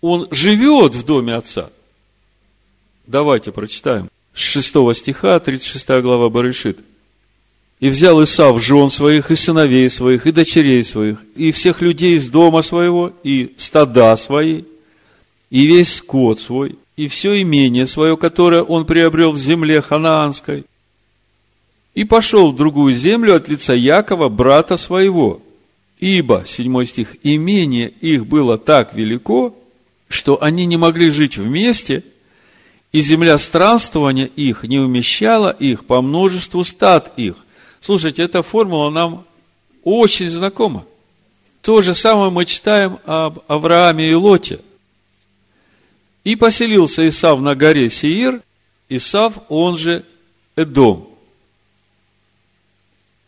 [0.00, 1.70] он живет в доме отца.
[3.06, 4.08] Давайте прочитаем.
[4.34, 6.78] С 6 стиха, 36 глава Барышит.
[7.80, 12.30] И взял Исав жен своих, и сыновей своих, и дочерей своих, и всех людей из
[12.30, 14.62] дома своего, и стада свои,
[15.50, 20.64] и весь скот свой, и все имение свое, которое он приобрел в земле ханаанской,
[21.96, 25.40] и пошел в другую землю от лица Якова, брата своего.
[25.98, 29.56] Ибо, седьмой стих, имение их было так велико,
[30.08, 32.04] что они не могли жить вместе,
[32.92, 37.36] и земля странствования их не умещала их по множеству стад их.
[37.80, 39.24] Слушайте, эта формула нам
[39.82, 40.84] очень знакома.
[41.62, 44.60] То же самое мы читаем об Аврааме и Лоте.
[46.24, 48.42] И поселился Исав на горе Сеир,
[48.90, 50.04] Исав, он же
[50.56, 51.15] Эдом.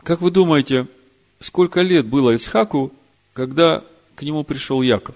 [0.03, 0.87] Как вы думаете,
[1.39, 2.91] сколько лет было Исхаку,
[3.33, 3.83] когда
[4.15, 5.15] к нему пришел Яков?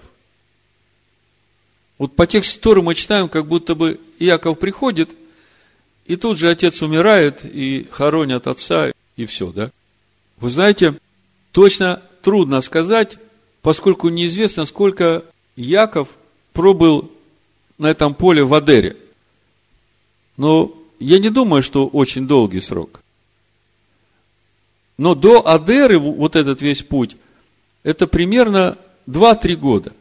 [1.98, 5.10] Вот по тексту Торы мы читаем, как будто бы Яков приходит,
[6.06, 9.70] и тут же отец умирает, и хоронят отца, и все, да?
[10.38, 10.98] Вы знаете,
[11.52, 13.16] точно трудно сказать,
[13.62, 15.24] поскольку неизвестно, сколько
[15.56, 16.08] Яков
[16.52, 17.10] пробыл
[17.78, 18.96] на этом поле в Адере.
[20.36, 23.03] Но я не думаю, что очень долгий срок.
[24.96, 27.16] Но до Адеры, вот этот весь путь,
[27.82, 28.76] это примерно
[29.06, 29.92] 2-3 года.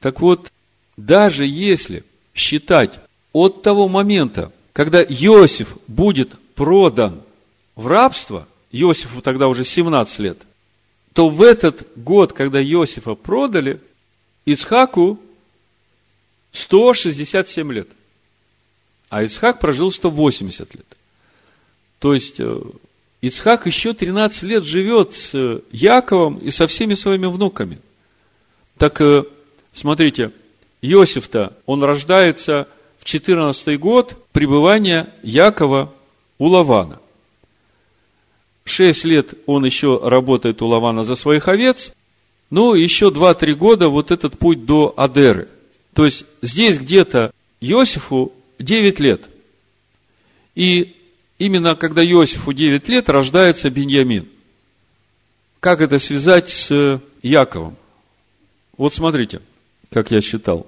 [0.00, 0.52] Так вот,
[0.96, 3.00] даже если считать
[3.32, 7.22] от того момента, когда Иосиф будет продан
[7.74, 10.38] в рабство, Иосифу тогда уже 17 лет,
[11.12, 13.80] то в этот год, когда Иосифа продали,
[14.44, 15.18] Исхаку
[16.52, 17.88] 167 лет.
[19.08, 20.96] А Исхак прожил 180 лет.
[21.98, 22.40] То есть,
[23.26, 27.78] э, Исхак еще 13 лет живет с Яковом и со всеми своими внуками.
[28.78, 29.24] Так, э,
[29.72, 30.32] смотрите,
[30.82, 32.68] Иосиф-то, он рождается
[32.98, 35.92] в 14 год пребывания Якова
[36.38, 37.00] у Лавана.
[38.64, 41.92] Шесть лет он еще работает у Лавана за своих овец,
[42.50, 45.48] ну, еще 2-3 года вот этот путь до Адеры–
[45.96, 49.22] то есть здесь где-то Иосифу 9 лет.
[50.54, 50.94] И
[51.38, 54.28] именно когда Иосифу 9 лет, рождается Беньямин.
[55.60, 57.76] Как это связать с Яковом?
[58.76, 59.40] Вот смотрите,
[59.90, 60.66] как я считал.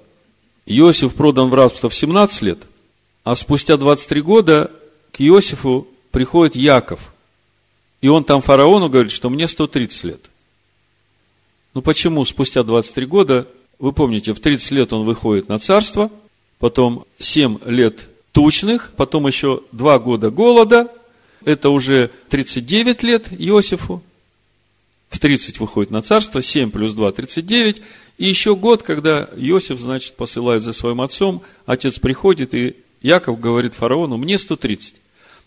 [0.65, 2.59] Иосиф продан в рабство в 17 лет,
[3.23, 4.71] а спустя 23 года
[5.11, 7.13] к Иосифу приходит Яков.
[8.01, 10.29] И он там фараону говорит, что мне 130 лет.
[11.73, 13.47] Ну почему спустя 23 года
[13.79, 16.11] Вы помните, в 30 лет он выходит на царство,
[16.59, 20.91] потом 7 лет тучных, потом еще 2 года голода,
[21.45, 24.03] это уже 39 лет Иосифу,
[25.09, 27.81] в 30 выходит на царство, 7 плюс 2– 39,
[28.17, 33.73] и еще год, когда Иосиф, значит, посылает за своим отцом, отец приходит, и Яков говорит
[33.73, 34.95] фараону, мне 130.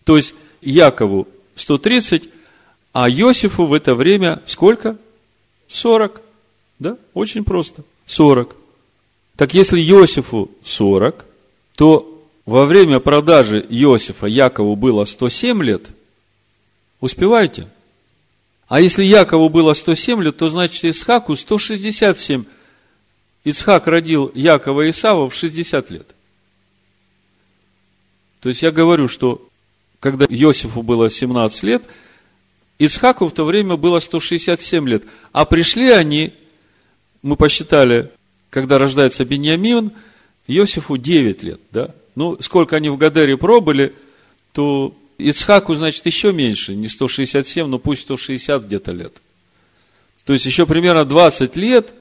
[0.05, 2.28] То есть, Якову 130,
[2.93, 4.97] а Иосифу в это время сколько?
[5.68, 6.22] 40.
[6.78, 6.97] Да?
[7.14, 7.85] Очень просто.
[8.07, 8.55] 40.
[9.37, 11.24] Так если Иосифу 40,
[11.76, 12.12] то
[12.45, 15.86] во время продажи Иосифа Якову было 107 лет.
[17.01, 17.68] Успеваете?
[18.68, 22.45] А если Якову было 107 лет, то значит Исхаку 167.
[23.45, 26.14] Исхак родил Якова и Исава в 60 лет.
[28.40, 29.49] То есть я говорю, что
[30.01, 31.84] когда Иосифу было 17 лет,
[32.78, 35.05] Исхаку в то время было 167 лет.
[35.32, 36.32] А пришли они,
[37.22, 38.11] мы посчитали,
[38.51, 39.93] когда рождается Беньямин,
[40.47, 41.95] Иосифу 9 лет, да?
[42.15, 43.95] Ну, сколько они в Гадере пробыли,
[44.53, 49.23] то Ицхаку, значит, еще меньше, не 167, но пусть 160 где-то лет.
[50.25, 51.95] То есть, еще примерно 20 лет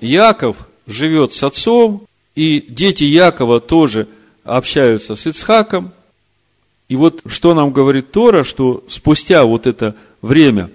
[0.00, 4.08] Яков живет с отцом, и дети Якова тоже
[4.44, 5.92] общаются с Ицхаком.
[6.88, 10.70] И вот что нам говорит Тора, что спустя вот это время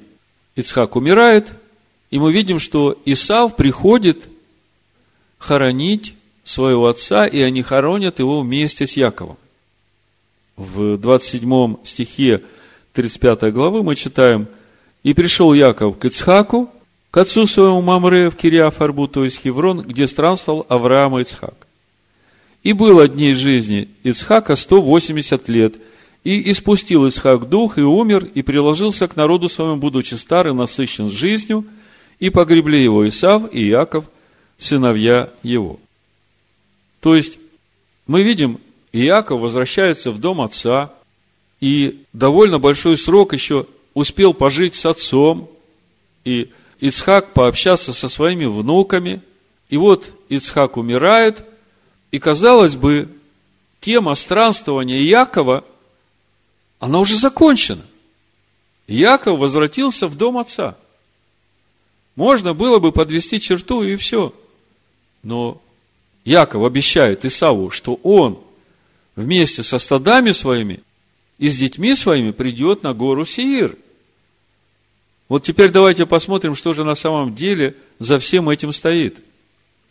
[0.55, 1.53] Ицхак умирает,
[2.11, 4.25] и мы видим, что Исав приходит
[5.39, 6.13] хоронить
[6.43, 9.37] своего отца, и они хоронят его вместе с Яковом.
[10.55, 12.43] В 27 стихе
[12.93, 14.47] 35 главы мы читаем,
[15.03, 16.69] «И пришел Яков к Ицхаку,
[17.11, 21.67] к отцу своему Мамре в Кириафарбу, то есть Хеврон, где странствовал Авраам и Ицхак.
[22.63, 25.75] И было дней жизни Ицхака 180 лет,
[26.23, 31.65] и испустил Ицхак дух, и умер, и приложился к народу своему, будучи старый, насыщен жизнью,
[32.19, 34.05] и погребли его Исав и Яков,
[34.57, 35.79] сыновья его.
[37.03, 37.37] То есть,
[38.07, 38.61] мы видим,
[38.93, 40.93] Иаков возвращается в дом отца,
[41.59, 45.49] и довольно большой срок еще успел пожить с отцом,
[46.23, 46.49] и
[46.79, 49.21] Ицхак пообщаться со своими внуками,
[49.67, 51.43] и вот Ицхак умирает,
[52.11, 53.09] и, казалось бы,
[53.81, 55.65] тема странствования Иакова,
[56.79, 57.85] она уже закончена.
[58.87, 60.77] Иаков возвратился в дом отца.
[62.15, 64.33] Можно было бы подвести черту и все.
[65.21, 65.61] Но
[66.25, 68.39] Яков обещает Исаву, что он
[69.15, 70.81] вместе со стадами своими
[71.37, 73.75] и с детьми своими придет на гору Сеир.
[75.27, 79.17] Вот теперь давайте посмотрим, что же на самом деле за всем этим стоит.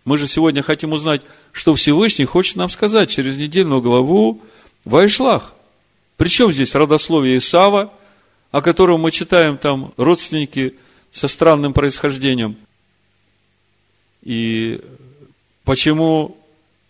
[0.05, 1.23] Мы же сегодня хотим узнать,
[1.53, 4.41] что Всевышний хочет нам сказать через недельную главу
[4.85, 5.55] Вайшлах.
[6.17, 7.93] Причем здесь родословие Исава,
[8.51, 10.75] о котором мы читаем там родственники
[11.11, 12.57] со странным происхождением.
[14.23, 14.81] И
[15.65, 16.37] почему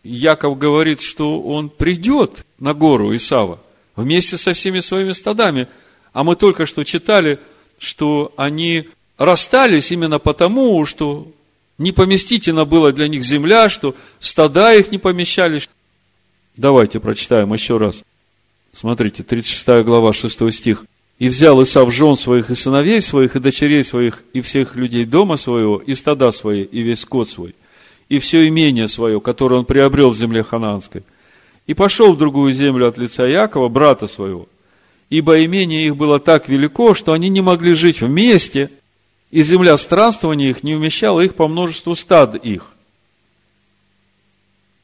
[0.02, 3.60] Яков говорит, что он придет на гору Исава
[3.96, 5.68] вместе со всеми своими стадами.
[6.12, 7.38] А мы только что читали,
[7.78, 11.30] что они расстались именно потому, что
[11.78, 15.68] не поместительно было для них земля, что стада их не помещались.
[16.56, 18.02] Давайте прочитаем еще раз.
[18.78, 20.84] Смотрите, 36 глава, 6 стих.
[21.18, 25.36] «И взял Исав жен своих и сыновей своих, и дочерей своих, и всех людей дома
[25.36, 27.54] своего, и стада свои, и весь скот свой,
[28.12, 31.02] и все имение свое, которое он приобрел в земле хананской,
[31.66, 34.50] и пошел в другую землю от лица Якова, брата своего,
[35.08, 38.70] ибо имение их было так велико, что они не могли жить вместе,
[39.30, 42.74] и земля странствования их не умещала их по множеству стад их.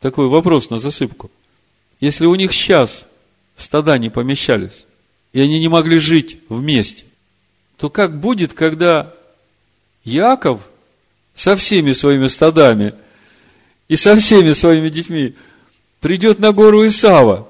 [0.00, 1.30] Такой вопрос на засыпку.
[2.00, 3.04] Если у них сейчас
[3.58, 4.86] стада не помещались,
[5.34, 7.04] и они не могли жить вместе,
[7.76, 9.12] то как будет, когда
[10.02, 10.62] Яков
[11.34, 12.94] со всеми своими стадами–
[13.88, 15.34] и со всеми своими детьми
[16.00, 17.48] придет на гору Исава,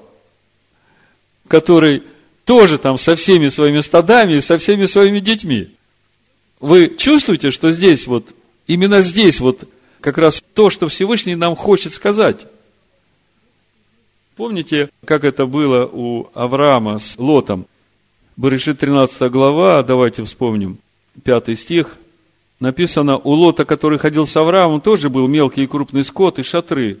[1.47, 2.03] который
[2.45, 5.75] тоже там со всеми своими стадами и со всеми своими детьми.
[6.59, 8.27] Вы чувствуете, что здесь вот,
[8.67, 9.69] именно здесь вот
[10.01, 12.47] как раз то, что Всевышний нам хочет сказать.
[14.35, 17.65] Помните, как это было у Авраама с Лотом?
[18.37, 20.77] Берешит 13 глава, давайте вспомним,
[21.23, 21.97] 5 стих–
[22.59, 26.99] написано, у Лота, который ходил с Авраамом, тоже был мелкий и крупный скот и шатры.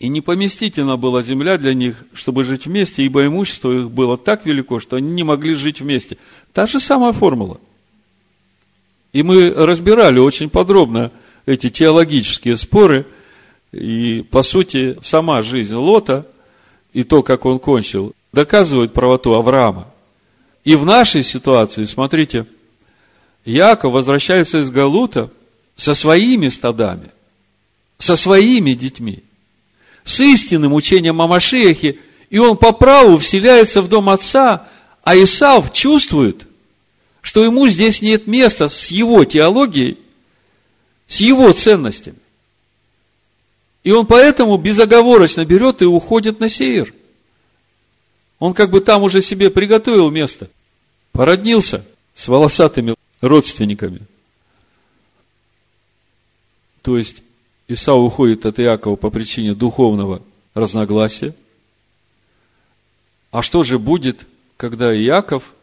[0.00, 4.80] И непоместительна была земля для них, чтобы жить вместе, ибо имущество их было так велико,
[4.80, 6.18] что они не могли жить вместе.
[6.52, 7.60] Та же самая формула.
[9.12, 11.12] И мы разбирали очень подробно
[11.46, 13.06] эти теологические споры,
[13.72, 16.26] и, по сути, сама жизнь Лота
[16.92, 19.86] и то, как он кончил, доказывает правоту Авраама.
[20.64, 22.46] И в нашей ситуации, смотрите,
[23.44, 25.30] Яков возвращается из Галута
[25.76, 27.10] со своими стадами.
[27.96, 29.22] со своими детьми,
[30.04, 31.96] с истинным учением о Машиахе,
[32.28, 34.66] и он по праву вселяется в дом отца,
[35.02, 36.46] а Исав чувствует,
[37.22, 39.98] что ему здесь нет места с его теологией,
[41.06, 42.18] с его ценностями.
[43.84, 46.92] И он поэтому безоговорочно берет и уходит на Сеир.
[48.38, 50.50] Он как бы там уже себе приготовил место.
[51.12, 52.94] Породнился с волосатыми
[53.24, 54.00] родственниками.
[56.82, 57.22] То есть,
[57.66, 60.22] Исау уходит от Иакова по причине духовного
[60.52, 61.34] разногласия.
[63.30, 65.54] А что же будет, когда Иаков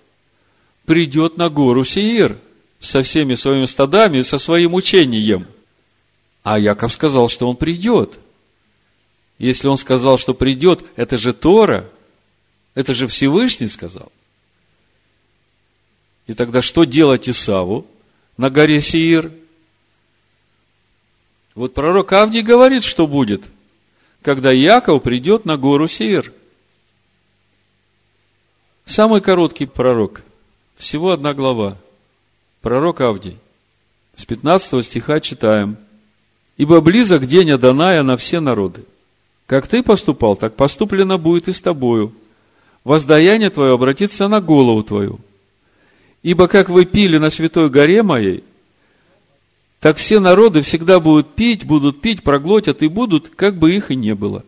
[0.85, 2.37] придет на гору Сеир
[2.79, 5.45] со всеми своими стадами и со своим учением?
[6.43, 8.17] А Яков сказал, что он придет.
[9.37, 11.87] Если он сказал, что придет, это же Тора,
[12.73, 14.11] это же Всевышний сказал.
[16.31, 17.85] И тогда что делать Исаву
[18.37, 19.33] на горе Сеир?
[21.55, 23.49] Вот пророк Авдий говорит, что будет,
[24.21, 26.31] когда Яков придет на гору Сеир.
[28.85, 30.21] Самый короткий пророк.
[30.77, 31.75] Всего одна глава.
[32.61, 33.37] Пророк Авдий.
[34.15, 35.75] С 15 стиха читаем.
[36.55, 38.85] «Ибо близок день Аданая на все народы.
[39.47, 42.13] Как ты поступал, так поступлено будет и с тобою.
[42.85, 45.19] Воздаяние твое обратится на голову твою.
[46.23, 48.43] Ибо как вы пили на святой горе моей,
[49.79, 53.95] так все народы всегда будут пить, будут пить, проглотят и будут, как бы их и
[53.95, 54.45] не было.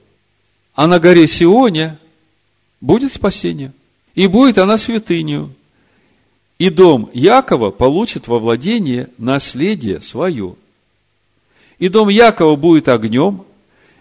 [0.75, 1.97] А на горе Сионе
[2.81, 3.73] будет спасение.
[4.13, 5.55] И будет она святынью.
[6.59, 10.55] И дом Якова получит во владение наследие свое.
[11.79, 13.43] И дом Якова будет огнем,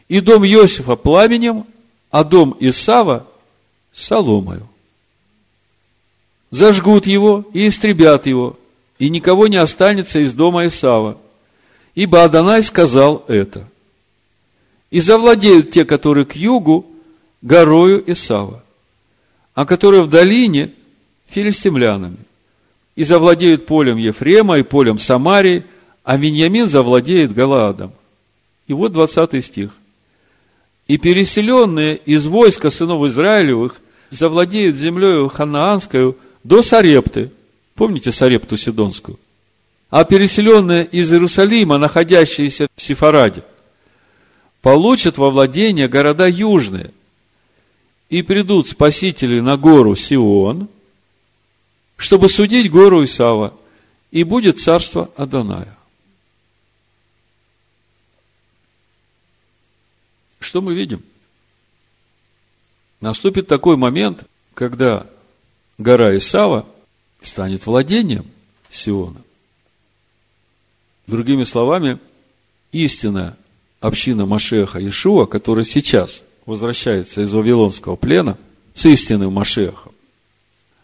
[0.08, 1.64] и дом Иосифа пламенем,
[2.10, 3.26] а дом Исава
[3.94, 4.68] соломою.
[6.52, 8.58] Зажгут его и истребят его,
[8.98, 11.16] и никого не останется из дома Исава.
[11.94, 13.66] Ибо Адонай сказал это.
[14.90, 16.84] И завладеют те, которые к югу,
[17.40, 18.62] горою Исава,
[19.54, 20.72] а которые в долине
[21.28, 22.18] филистимлянами.
[22.96, 25.64] И завладеют полем Ефрема и полем Самарии,
[26.04, 27.92] а Виньямин завладеет Галаадом.
[28.66, 29.70] И вот 20 стих.
[30.86, 33.76] И переселенные из войска сынов Израилевых
[34.10, 37.30] завладеют землею ханаанскую до Сарепты.
[37.74, 39.18] Помните Сарепту Сидонскую?
[39.92, 43.44] а переселенные из Иерусалима, находящиеся в Сифараде,
[44.62, 46.94] получат во владение города южные,
[48.08, 50.70] и придут спасители на гору Сион,
[51.98, 53.52] чтобы судить гору Исава,
[54.10, 55.76] и будет царство Аданая.
[60.40, 61.02] Что мы видим?
[63.02, 64.24] Наступит такой момент,
[64.54, 65.06] когда
[65.78, 66.66] гора Исава
[67.22, 68.26] станет владением
[68.68, 69.20] Сиона.
[71.06, 71.98] Другими словами,
[72.72, 73.36] истинная
[73.80, 78.38] община Машеха Ишуа, которая сейчас возвращается из Вавилонского плена
[78.74, 79.92] с истинным Машехом,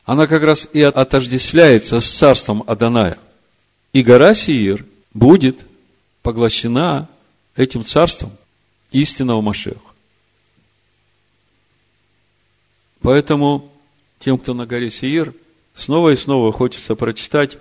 [0.05, 3.18] она как раз и отождествляется с царством Аданая.
[3.93, 5.66] И гора Сиир будет
[6.22, 7.09] поглощена
[7.57, 8.32] этим царством
[8.91, 9.80] истинного Машеха.
[13.01, 13.68] Поэтому
[14.19, 15.35] тем, кто на горе Сиир,
[15.75, 17.59] снова и снова хочется прочитать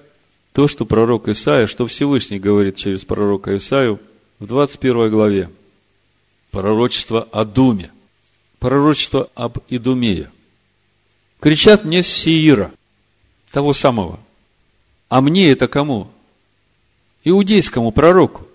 [0.53, 3.99] то, что пророк Исаия, что Всевышний говорит через пророка Исаию
[4.39, 5.49] в 21 главе.
[6.51, 7.91] Пророчество о Думе.
[8.59, 10.31] Пророчество об Идумее.
[11.39, 12.71] Кричат мне с Сиира,
[13.51, 14.19] того самого.
[15.09, 16.09] А мне это кому?
[17.23, 18.47] Иудейскому пророку.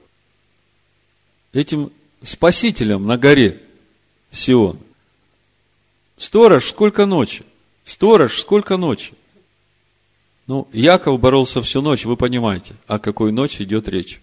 [1.53, 1.93] Этим
[2.23, 3.63] спасителям на горе
[4.31, 4.79] Сион.
[6.17, 7.45] Сторож, сколько ночи?
[7.85, 9.15] Сторож, сколько ночи?
[10.47, 14.21] Ну, Яков боролся всю ночь, вы понимаете, о какой ночи идет речь.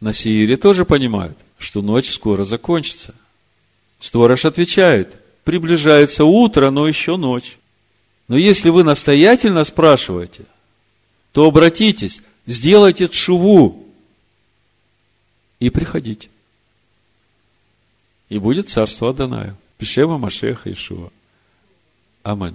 [0.00, 3.14] На Сиире тоже понимают, что ночь скоро закончится.
[4.00, 7.58] Сторож отвечает, приближается утро, но еще ночь.
[8.28, 10.44] Но если вы настоятельно спрашиваете,
[11.32, 13.86] то обратитесь, сделайте тшуву
[15.58, 16.28] и приходите.
[18.28, 19.56] И будет царство Адонаю.
[19.78, 21.10] Пишема Машеха Ишуа.
[22.22, 22.54] Аминь.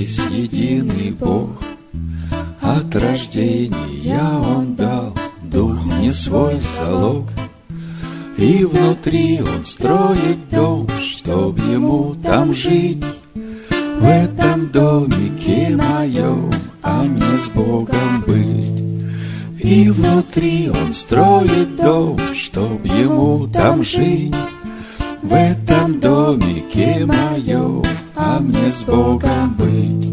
[0.00, 1.50] есть единый Бог.
[2.62, 4.22] От рождения
[4.56, 7.26] Он дал дух мне свой в залог,
[8.38, 13.04] И внутри Он строит дом, чтоб ему там жить.
[13.34, 16.50] В этом домике моем,
[16.82, 18.80] а мне с Богом быть.
[19.62, 24.34] И внутри он строит дом, чтоб ему там жить.
[25.20, 27.82] В этом домике моем,
[28.20, 30.10] а мне с Богом быть.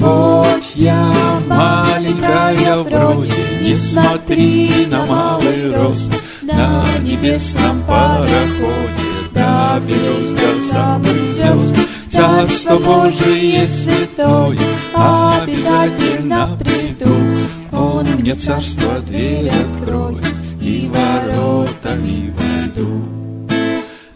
[0.00, 1.12] Хоть я
[1.46, 6.10] маленькая вроде, не смотри на малый рост,
[6.42, 11.74] На небесном пароходе доберусь до самых звезд.
[12.10, 14.58] Царство Божие святое,
[14.94, 17.14] обязательно приду.
[17.70, 20.24] Он мне царство дверь откроет,
[20.60, 23.18] и воротами войду.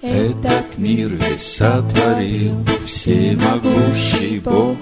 [0.01, 2.57] Этот мир весь сотворил
[3.03, 4.77] всемогущий Бог.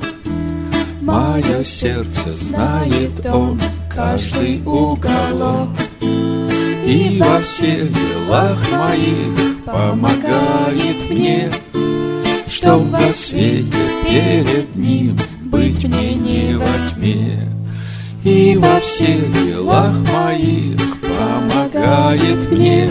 [1.01, 3.59] Мое сердце знает Он
[3.89, 5.71] каждый уголок.
[6.03, 11.51] И во всех делах моих помогает мне,
[12.47, 13.73] Чтоб во свете
[14.05, 17.49] перед Ним быть мне не во тьме.
[18.23, 22.91] И во всех делах моих помогает мне,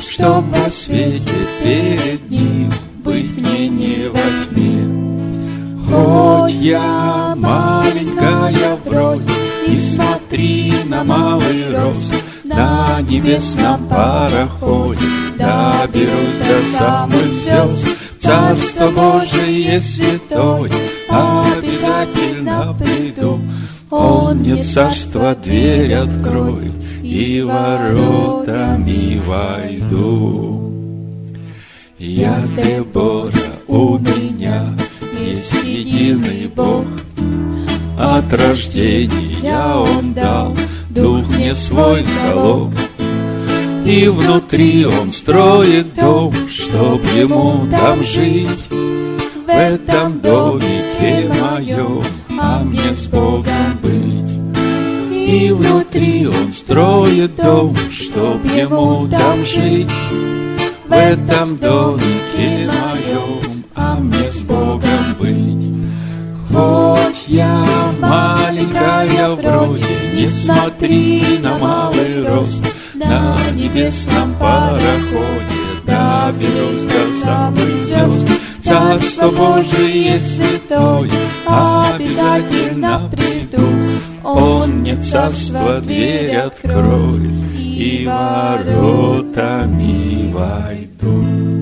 [0.00, 1.28] Чтоб во свете
[1.62, 2.72] перед Ним
[3.10, 4.86] быть мне не во тьме.
[5.86, 9.24] Хоть я маленькая вроде,
[9.66, 15.00] И смотри на малый рост, На небесном пароходе
[15.36, 20.70] Доберусь до самых звезд, Царство Божие святое,
[21.08, 23.40] обязательно приду.
[23.90, 30.59] Он мне царство дверь откроет, и воротами войду.
[32.02, 33.30] Я Дебора,
[33.68, 34.74] у меня
[35.20, 36.86] есть единый Бог,
[37.98, 40.56] От рождения Он дал
[40.88, 42.72] дух мне свой залог,
[43.84, 48.66] и внутри он строит дом, чтоб ему там жить.
[48.70, 52.02] В этом домике моем,
[52.40, 55.12] а мне с Богом быть.
[55.12, 59.86] И внутри он строит дом, чтоб ему там жить.
[60.90, 65.72] В этом домике моем, а мне с Богом быть.
[66.52, 67.64] Хоть я
[68.00, 72.64] маленькая вроде, не смотри на малый рост,
[72.94, 78.28] на небесном пароходе Доберусь до самых звезд
[78.64, 81.08] Царство Божие святое
[81.46, 83.68] Обязательно приду
[84.24, 89.20] Он мне царство дверь откроет И воротами
[90.30, 91.59] vai dor.